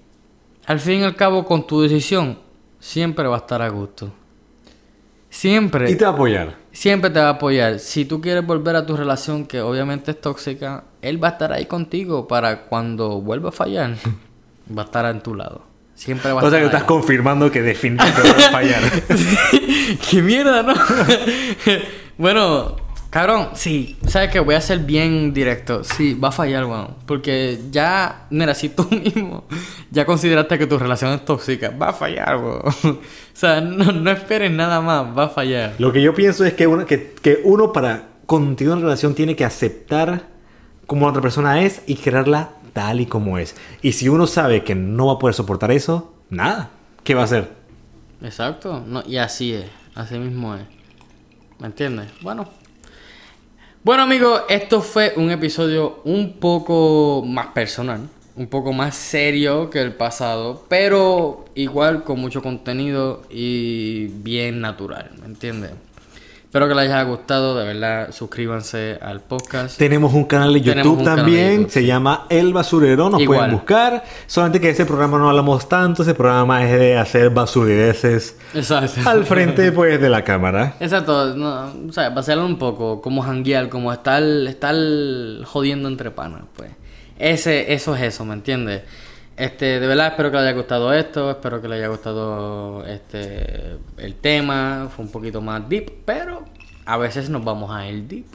al 0.66 0.80
fin 0.80 1.00
y 1.00 1.04
al 1.04 1.16
cabo, 1.16 1.44
con 1.44 1.66
tu 1.66 1.82
decisión, 1.82 2.38
siempre 2.78 3.26
va 3.26 3.36
a 3.36 3.40
estar 3.40 3.60
a 3.62 3.68
gusto. 3.68 4.12
Siempre. 5.28 5.90
Y 5.90 5.96
te 5.96 6.04
va 6.04 6.12
a 6.12 6.14
apoyar. 6.14 6.56
Siempre 6.70 7.10
te 7.10 7.18
va 7.18 7.26
a 7.26 7.30
apoyar. 7.30 7.78
Si 7.80 8.04
tú 8.04 8.20
quieres 8.20 8.46
volver 8.46 8.76
a 8.76 8.86
tu 8.86 8.96
relación, 8.96 9.46
que 9.46 9.60
obviamente 9.60 10.12
es 10.12 10.20
tóxica, 10.20 10.84
él 11.02 11.22
va 11.22 11.28
a 11.28 11.30
estar 11.32 11.52
ahí 11.52 11.66
contigo 11.66 12.28
para 12.28 12.62
cuando 12.66 13.20
vuelva 13.20 13.48
a 13.48 13.52
fallar, 13.52 13.94
va 14.76 14.82
a 14.82 14.84
estar 14.84 15.04
en 15.06 15.20
tu 15.20 15.34
lado. 15.34 15.62
Siempre 15.96 16.32
va 16.32 16.40
a 16.40 16.44
O 16.44 16.50
sea 16.50 16.58
que 16.60 16.64
estar 16.66 16.80
estás 16.80 16.88
confirmando 16.88 17.50
que 17.50 17.62
definitivamente 17.62 18.28
va 18.30 18.46
a 18.48 18.50
fallar. 18.50 18.82
¡Qué 20.10 20.22
mierda, 20.22 20.62
no! 20.62 20.74
bueno, 22.18 22.76
cabrón, 23.10 23.48
sí. 23.54 23.96
¿Sabes 24.06 24.30
qué? 24.30 24.40
Voy 24.40 24.54
a 24.54 24.60
ser 24.60 24.80
bien 24.80 25.32
directo. 25.32 25.84
Sí, 25.84 26.14
va 26.14 26.28
a 26.28 26.32
fallar, 26.32 26.64
weón. 26.64 26.96
Porque 27.06 27.60
ya, 27.70 28.26
mira, 28.30 28.54
si 28.54 28.68
tú 28.68 28.86
mismo 28.90 29.44
ya 29.90 30.04
consideraste 30.04 30.58
que 30.58 30.66
tu 30.66 30.78
relación 30.78 31.12
es 31.12 31.24
tóxica, 31.24 31.70
va 31.70 31.90
a 31.90 31.92
fallar, 31.92 32.36
weón. 32.36 32.62
o 32.84 33.00
sea, 33.32 33.60
no, 33.60 33.92
no 33.92 34.10
esperes 34.10 34.50
nada 34.50 34.80
más, 34.80 35.16
va 35.16 35.24
a 35.24 35.28
fallar. 35.28 35.74
Lo 35.78 35.92
que 35.92 36.02
yo 36.02 36.14
pienso 36.14 36.44
es 36.44 36.54
que 36.54 36.66
uno, 36.66 36.86
que, 36.86 37.14
que 37.22 37.40
uno 37.44 37.72
para 37.72 38.08
continuar 38.26 38.78
una 38.78 38.86
relación 38.86 39.14
tiene 39.14 39.36
que 39.36 39.44
aceptar 39.44 40.22
como 40.86 41.06
la 41.06 41.10
otra 41.10 41.22
persona 41.22 41.62
es 41.62 41.82
y 41.86 41.96
quererla 41.96 42.50
tal 42.72 43.00
y 43.00 43.06
como 43.06 43.38
es. 43.38 43.56
Y 43.82 43.92
si 43.92 44.08
uno 44.08 44.26
sabe 44.26 44.64
que 44.64 44.74
no 44.74 45.06
va 45.06 45.14
a 45.14 45.18
poder 45.18 45.34
soportar 45.34 45.70
eso, 45.70 46.14
nada. 46.30 46.70
¿Qué 47.02 47.14
va 47.14 47.22
a 47.22 47.24
hacer? 47.24 47.50
Exacto, 48.22 48.82
no, 48.86 49.02
y 49.06 49.18
así 49.18 49.52
es, 49.52 49.66
así 49.94 50.18
mismo 50.18 50.54
es. 50.54 50.62
¿Me 51.64 51.68
entiendes? 51.68 52.10
Bueno. 52.20 52.46
Bueno 53.82 54.02
amigos, 54.02 54.42
esto 54.50 54.82
fue 54.82 55.14
un 55.16 55.30
episodio 55.30 56.02
un 56.04 56.34
poco 56.34 57.24
más 57.26 57.46
personal, 57.54 58.06
un 58.36 58.48
poco 58.48 58.74
más 58.74 58.94
serio 58.94 59.70
que 59.70 59.80
el 59.80 59.94
pasado, 59.94 60.66
pero 60.68 61.46
igual 61.54 62.04
con 62.04 62.20
mucho 62.20 62.42
contenido 62.42 63.22
y 63.30 64.08
bien 64.08 64.60
natural, 64.60 65.12
¿me 65.22 65.24
entiendes? 65.24 65.70
Espero 66.54 66.68
que 66.68 66.74
les 66.76 66.84
haya 66.84 67.02
gustado, 67.02 67.58
de 67.58 67.66
verdad, 67.66 68.12
suscríbanse 68.12 68.96
al 69.02 69.18
podcast. 69.18 69.76
Tenemos 69.76 70.14
un 70.14 70.22
canal 70.22 70.54
de 70.54 70.60
YouTube 70.60 70.98
canal 70.98 71.16
de 71.16 71.22
también, 71.22 71.56
YouTube, 71.56 71.70
se 71.72 71.80
sí. 71.80 71.86
llama 71.86 72.26
El 72.28 72.52
Basurero, 72.52 73.10
nos 73.10 73.20
Igual. 73.20 73.38
pueden 73.38 73.54
buscar. 73.56 74.04
Solamente 74.28 74.60
que 74.60 74.70
ese 74.70 74.86
programa 74.86 75.18
no 75.18 75.28
hablamos 75.28 75.68
tanto, 75.68 76.02
ese 76.02 76.14
programa 76.14 76.64
es 76.64 76.78
de 76.78 76.96
hacer 76.96 77.30
basurideces 77.30 78.38
Exacto. 78.54 79.00
al 79.04 79.24
frente 79.24 79.72
pues 79.72 80.00
de 80.00 80.08
la 80.08 80.22
cámara. 80.22 80.76
Exacto, 80.78 81.34
no, 81.34 81.88
o 81.88 81.92
sea, 81.92 82.10
vacilar 82.10 82.44
un 82.44 82.56
poco, 82.56 83.00
como 83.00 83.22
janguear, 83.22 83.68
como 83.68 83.92
estar, 83.92 84.22
estar 84.22 84.76
jodiendo 85.46 85.88
entre 85.88 86.12
panas, 86.12 86.42
pues. 86.54 86.70
Ese, 87.18 87.72
eso 87.74 87.96
es 87.96 88.02
eso, 88.02 88.24
¿me 88.24 88.34
entiendes? 88.34 88.82
Este, 89.36 89.80
de 89.80 89.86
verdad 89.86 90.08
espero 90.08 90.30
que 90.30 90.36
les 90.36 90.46
haya 90.46 90.56
gustado 90.56 90.92
esto, 90.92 91.30
espero 91.30 91.60
que 91.60 91.66
les 91.68 91.78
haya 91.78 91.88
gustado 91.88 92.86
este 92.86 93.78
el 93.96 94.14
tema, 94.16 94.88
fue 94.94 95.04
un 95.04 95.10
poquito 95.10 95.40
más 95.40 95.68
deep, 95.68 95.90
pero 96.04 96.44
a 96.86 96.96
veces 96.98 97.28
nos 97.30 97.44
vamos 97.44 97.70
a 97.74 97.88
ir 97.88 98.04
deep. 98.06 98.26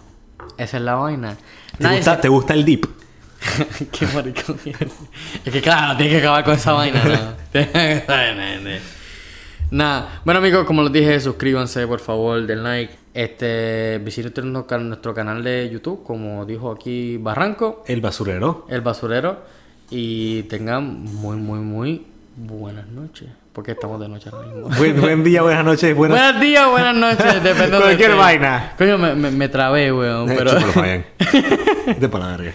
Esa 0.57 0.77
es 0.77 0.83
la 0.83 0.95
vaina. 0.95 1.37
¿Te 1.77 1.83
Nadie 1.83 1.97
gusta, 1.97 2.15
se- 2.15 2.21
te 2.21 2.27
gusta 2.29 2.53
el 2.53 2.65
dip? 2.65 2.85
Qué 3.91 4.05
maricón. 4.07 4.59
es 5.45 5.53
que 5.53 5.61
claro, 5.61 5.95
tienes 5.97 6.15
que 6.15 6.19
acabar 6.19 6.43
con 6.43 6.55
esa 6.55 6.73
vaina, 6.73 7.01
¿no? 7.05 7.59
Nada. 9.71 10.21
Bueno 10.25 10.39
amigos, 10.39 10.65
como 10.65 10.81
les 10.83 10.91
dije, 10.91 11.19
suscríbanse 11.19 11.85
por 11.87 11.99
favor, 11.99 12.45
den 12.45 12.63
like. 12.63 12.97
Este, 13.13 13.99
visiten 14.03 14.51
nuestro 14.53 15.13
canal 15.13 15.43
de 15.43 15.69
YouTube, 15.71 16.03
como 16.03 16.45
dijo 16.45 16.71
aquí 16.71 17.17
Barranco, 17.17 17.83
El 17.87 18.01
Basurero. 18.01 18.65
El 18.69 18.81
Basurero. 18.81 19.58
Y 19.91 20.43
tengan 20.43 21.03
muy, 21.03 21.37
muy, 21.37 21.59
muy 21.59 22.05
buenas 22.35 22.87
noches. 22.87 23.27
Porque 23.53 23.71
estamos 23.71 23.99
de 23.99 24.07
noche 24.07 24.29
ahora 24.31 24.47
mismo. 24.47 24.69
Buen, 24.77 25.01
buen 25.01 25.23
día, 25.23 25.41
buenas 25.41 25.65
noches, 25.65 25.95
buenas... 25.95 26.17
Buenos 26.19 26.41
días, 26.41 26.69
buenas 26.69 26.95
noches, 26.95 27.43
depende 27.43 27.71
de 27.71 27.81
Cualquier 27.81 28.09
usted. 28.11 28.21
vaina. 28.21 28.73
Coño, 28.77 28.97
me, 28.97 29.15
me, 29.15 29.31
me 29.31 29.49
trabé, 29.49 29.91
weón. 29.91 30.31
Eh, 30.31 30.35
Pero... 30.37 30.51
Vete 31.87 32.09
para 32.09 32.25
la 32.31 32.37
verga. 32.37 32.53